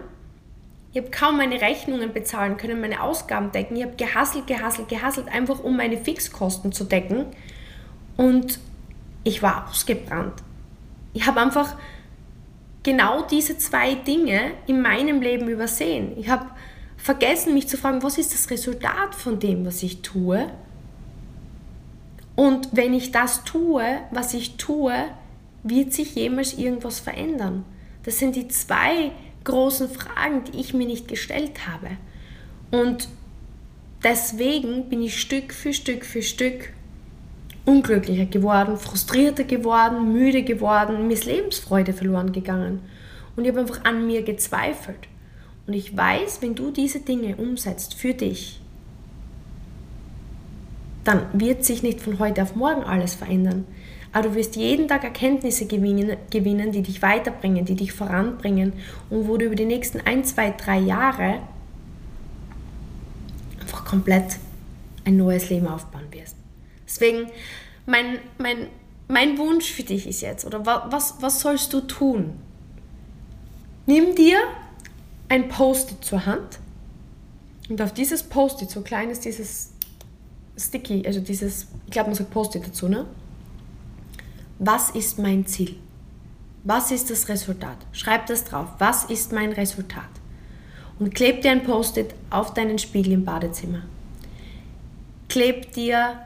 Ich 0.91 0.99
habe 0.99 1.11
kaum 1.11 1.37
meine 1.37 1.61
Rechnungen 1.61 2.13
bezahlen 2.13 2.57
können, 2.57 2.81
meine 2.81 3.03
Ausgaben 3.03 3.51
decken. 3.51 3.75
Ich 3.75 3.83
habe 3.83 3.95
gehasselt, 3.95 4.47
gehasselt, 4.47 4.89
gehasselt, 4.89 5.27
einfach 5.27 5.59
um 5.59 5.77
meine 5.77 5.97
Fixkosten 5.97 6.71
zu 6.71 6.85
decken. 6.85 7.25
Und 8.15 8.59
ich 9.23 9.43
war 9.43 9.69
ausgebrannt. 9.69 10.41
Ich 11.13 11.27
habe 11.27 11.41
einfach 11.41 11.75
genau 12.83 13.23
diese 13.23 13.57
zwei 13.57 13.95
Dinge 13.95 14.51
in 14.65 14.81
meinem 14.81 15.21
Leben 15.21 15.49
übersehen. 15.49 16.17
Ich 16.17 16.29
habe 16.29 16.45
vergessen, 16.97 17.53
mich 17.53 17.67
zu 17.67 17.77
fragen, 17.77 18.03
was 18.03 18.17
ist 18.17 18.33
das 18.33 18.49
Resultat 18.49 19.15
von 19.15 19.39
dem, 19.39 19.65
was 19.65 19.83
ich 19.83 20.01
tue? 20.01 20.49
Und 22.35 22.69
wenn 22.71 22.93
ich 22.93 23.11
das 23.11 23.43
tue, 23.45 23.83
was 24.11 24.33
ich 24.33 24.57
tue, 24.57 24.93
wird 25.63 25.93
sich 25.93 26.15
jemals 26.15 26.53
irgendwas 26.53 26.99
verändern? 26.99 27.65
Das 28.03 28.19
sind 28.19 28.35
die 28.35 28.47
zwei 28.47 29.11
großen 29.43 29.89
Fragen, 29.89 30.43
die 30.45 30.59
ich 30.59 30.73
mir 30.73 30.85
nicht 30.85 31.07
gestellt 31.07 31.67
habe. 31.67 31.97
Und 32.69 33.07
deswegen 34.03 34.89
bin 34.89 35.01
ich 35.01 35.19
Stück 35.19 35.53
für 35.53 35.73
Stück 35.73 36.05
für 36.05 36.21
Stück 36.21 36.73
unglücklicher 37.65 38.25
geworden, 38.25 38.77
frustrierter 38.77 39.43
geworden, 39.43 40.13
müde 40.13 40.43
geworden, 40.43 41.07
mir 41.07 41.13
ist 41.13 41.25
Lebensfreude 41.25 41.93
verloren 41.93 42.31
gegangen. 42.31 42.81
Und 43.35 43.43
ich 43.43 43.49
habe 43.49 43.59
einfach 43.59 43.83
an 43.83 44.07
mir 44.07 44.23
gezweifelt. 44.23 45.07
Und 45.67 45.73
ich 45.73 45.95
weiß, 45.95 46.41
wenn 46.41 46.55
du 46.55 46.71
diese 46.71 47.01
Dinge 47.01 47.35
umsetzt 47.35 47.93
für 47.93 48.13
dich, 48.13 48.61
dann 51.03 51.27
wird 51.33 51.63
sich 51.63 51.83
nicht 51.83 52.01
von 52.01 52.19
heute 52.19 52.41
auf 52.41 52.55
morgen 52.55 52.83
alles 52.83 53.15
verändern. 53.15 53.65
Aber 54.13 54.29
du 54.29 54.35
wirst 54.35 54.55
jeden 54.55 54.87
Tag 54.87 55.03
Erkenntnisse 55.03 55.67
gewinnen, 55.67 56.15
gewinnen, 56.31 56.71
die 56.71 56.81
dich 56.81 57.01
weiterbringen, 57.01 57.65
die 57.65 57.75
dich 57.75 57.91
voranbringen 57.91 58.73
und 59.09 59.27
wo 59.27 59.37
du 59.37 59.45
über 59.45 59.55
die 59.55 59.65
nächsten 59.65 59.99
ein, 59.99 60.23
zwei, 60.23 60.51
drei 60.51 60.79
Jahre 60.79 61.39
einfach 63.59 63.83
komplett 63.83 64.37
ein 65.03 65.17
neues 65.17 65.49
Leben 65.49 65.67
aufbauen 65.67 66.07
wirst. 66.11 66.35
Deswegen, 66.85 67.27
mein, 67.85 68.19
mein, 68.37 68.67
mein 69.09 69.37
Wunsch 69.37 69.71
für 69.71 69.83
dich 69.83 70.07
ist 70.07 70.21
jetzt, 70.21 70.45
oder 70.45 70.65
was, 70.65 71.15
was 71.21 71.41
sollst 71.41 71.73
du 71.73 71.81
tun? 71.81 72.33
Nimm 73.85 74.15
dir 74.15 74.39
ein 75.29 75.49
Post-it 75.49 76.03
zur 76.03 76.25
Hand 76.25 76.59
und 77.69 77.81
auf 77.81 77.93
dieses 77.93 78.23
Post-it, 78.23 78.69
so 78.69 78.81
klein 78.81 79.09
ist 79.09 79.25
dieses 79.25 79.71
Sticky, 80.57 81.05
also 81.05 81.19
dieses, 81.19 81.67
ich 81.85 81.91
glaube 81.91 82.09
man 82.09 82.15
sagt 82.15 82.31
Post-it 82.31 82.65
dazu, 82.65 82.87
ne? 82.87 83.05
was 84.59 84.89
ist 84.91 85.19
mein 85.19 85.45
Ziel? 85.45 85.75
Was 86.63 86.91
ist 86.91 87.09
das 87.09 87.29
Resultat? 87.29 87.77
Schreib 87.91 88.25
das 88.27 88.43
drauf. 88.43 88.67
Was 88.79 89.05
ist 89.05 89.31
mein 89.31 89.53
Resultat? 89.53 90.09
Und 90.99 91.13
kleb 91.13 91.41
dir 91.41 91.51
ein 91.51 91.63
Post-it 91.63 92.13
auf 92.29 92.53
deinen 92.53 92.79
Spiegel 92.79 93.13
im 93.13 93.23
Badezimmer. 93.23 93.83
Kleb 95.29 95.71
dir 95.73 96.19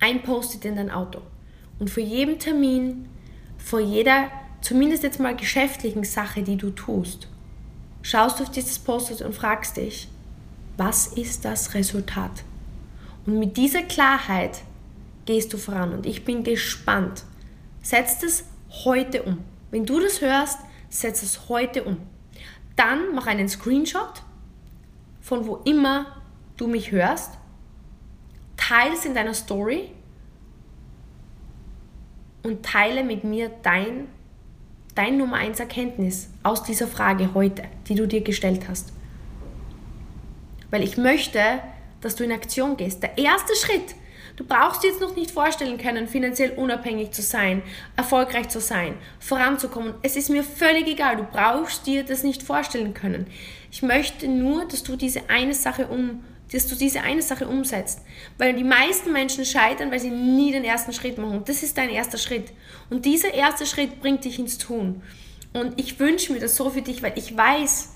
ein 0.00 0.22
Post-it 0.22 0.64
in 0.64 0.76
dein 0.76 0.90
Auto. 0.90 1.20
Und 1.78 1.88
vor 1.88 2.02
jedem 2.02 2.38
Termin, 2.38 3.08
vor 3.56 3.80
jeder, 3.80 4.28
zumindest 4.60 5.04
jetzt 5.04 5.20
mal 5.20 5.36
geschäftlichen 5.36 6.04
Sache, 6.04 6.42
die 6.42 6.56
du 6.56 6.70
tust, 6.70 7.28
schaust 8.06 8.38
du 8.38 8.44
auf 8.44 8.50
dieses 8.50 8.78
Post-it 8.78 9.20
und 9.20 9.34
fragst 9.34 9.76
dich, 9.76 10.08
was 10.76 11.08
ist 11.08 11.44
das 11.44 11.74
Resultat? 11.74 12.44
Und 13.26 13.40
mit 13.40 13.56
dieser 13.56 13.82
Klarheit 13.82 14.62
gehst 15.24 15.52
du 15.52 15.58
voran. 15.58 15.92
Und 15.92 16.06
ich 16.06 16.24
bin 16.24 16.44
gespannt. 16.44 17.24
Setz 17.82 18.22
es 18.22 18.44
heute 18.84 19.24
um. 19.24 19.42
Wenn 19.72 19.84
du 19.84 19.98
das 19.98 20.20
hörst, 20.20 20.60
setz 20.88 21.24
es 21.24 21.48
heute 21.48 21.82
um. 21.82 21.96
Dann 22.76 23.12
mach 23.12 23.26
einen 23.26 23.48
Screenshot 23.48 24.22
von 25.20 25.44
wo 25.48 25.56
immer 25.64 26.22
du 26.56 26.68
mich 26.68 26.92
hörst. 26.92 27.32
Teile 28.56 28.94
es 28.94 29.04
in 29.04 29.14
deiner 29.14 29.34
Story 29.34 29.90
und 32.44 32.64
teile 32.64 33.02
mit 33.02 33.24
mir 33.24 33.50
dein, 33.64 34.06
dein 34.96 35.18
Nummer 35.18 35.36
1 35.36 35.60
Erkenntnis 35.60 36.30
aus 36.42 36.64
dieser 36.64 36.88
Frage 36.88 37.34
heute, 37.34 37.62
die 37.86 37.94
du 37.94 38.08
dir 38.08 38.22
gestellt 38.22 38.62
hast. 38.68 38.92
Weil 40.70 40.82
ich 40.82 40.96
möchte, 40.96 41.40
dass 42.00 42.16
du 42.16 42.24
in 42.24 42.32
Aktion 42.32 42.76
gehst. 42.76 43.02
Der 43.02 43.16
erste 43.18 43.54
Schritt, 43.54 43.94
du 44.36 44.44
brauchst 44.44 44.82
dir 44.82 44.88
jetzt 44.88 45.00
noch 45.00 45.14
nicht 45.14 45.30
vorstellen 45.30 45.78
können, 45.78 46.08
finanziell 46.08 46.52
unabhängig 46.52 47.12
zu 47.12 47.22
sein, 47.22 47.62
erfolgreich 47.94 48.48
zu 48.48 48.60
sein, 48.60 48.94
voranzukommen. 49.20 49.94
Es 50.02 50.16
ist 50.16 50.30
mir 50.30 50.42
völlig 50.42 50.88
egal, 50.88 51.16
du 51.16 51.24
brauchst 51.24 51.86
dir 51.86 52.02
das 52.02 52.24
nicht 52.24 52.42
vorstellen 52.42 52.94
können. 52.94 53.26
Ich 53.70 53.82
möchte 53.82 54.26
nur, 54.28 54.64
dass 54.64 54.82
du 54.82 54.96
diese 54.96 55.28
eine 55.28 55.54
Sache 55.54 55.88
um 55.88 56.24
dass 56.56 56.66
du 56.66 56.74
diese 56.74 57.02
eine 57.02 57.22
Sache 57.22 57.46
umsetzt. 57.46 58.00
Weil 58.38 58.54
die 58.54 58.64
meisten 58.64 59.12
Menschen 59.12 59.44
scheitern, 59.44 59.90
weil 59.90 60.00
sie 60.00 60.10
nie 60.10 60.50
den 60.50 60.64
ersten 60.64 60.92
Schritt 60.92 61.18
machen. 61.18 61.38
Und 61.38 61.48
das 61.48 61.62
ist 61.62 61.76
dein 61.76 61.90
erster 61.90 62.18
Schritt. 62.18 62.52
Und 62.90 63.04
dieser 63.04 63.32
erste 63.32 63.66
Schritt 63.66 64.00
bringt 64.00 64.24
dich 64.24 64.38
ins 64.38 64.58
Tun. 64.58 65.02
Und 65.52 65.78
ich 65.78 66.00
wünsche 66.00 66.32
mir 66.32 66.40
das 66.40 66.56
so 66.56 66.70
für 66.70 66.82
dich, 66.82 67.02
weil 67.02 67.12
ich 67.16 67.36
weiß, 67.36 67.94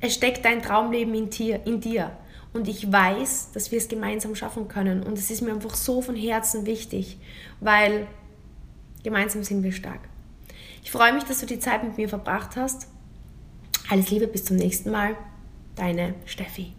es 0.00 0.14
steckt 0.14 0.44
dein 0.44 0.62
Traumleben 0.62 1.14
in 1.14 1.30
dir. 1.30 1.60
In 1.64 1.80
dir. 1.80 2.16
Und 2.52 2.68
ich 2.68 2.90
weiß, 2.90 3.52
dass 3.52 3.70
wir 3.70 3.78
es 3.78 3.88
gemeinsam 3.88 4.34
schaffen 4.34 4.68
können. 4.68 5.02
Und 5.02 5.18
es 5.18 5.30
ist 5.30 5.42
mir 5.42 5.52
einfach 5.52 5.74
so 5.74 6.02
von 6.02 6.16
Herzen 6.16 6.66
wichtig, 6.66 7.18
weil 7.60 8.06
gemeinsam 9.02 9.44
sind 9.44 9.62
wir 9.62 9.72
stark. 9.72 10.00
Ich 10.82 10.90
freue 10.90 11.12
mich, 11.12 11.24
dass 11.24 11.40
du 11.40 11.46
die 11.46 11.58
Zeit 11.58 11.84
mit 11.84 11.96
mir 11.96 12.08
verbracht 12.08 12.56
hast. 12.56 12.88
Alles 13.90 14.10
Liebe, 14.10 14.26
bis 14.26 14.44
zum 14.44 14.56
nächsten 14.56 14.90
Mal. 14.90 15.16
Deine 15.74 16.14
Steffi. 16.24 16.75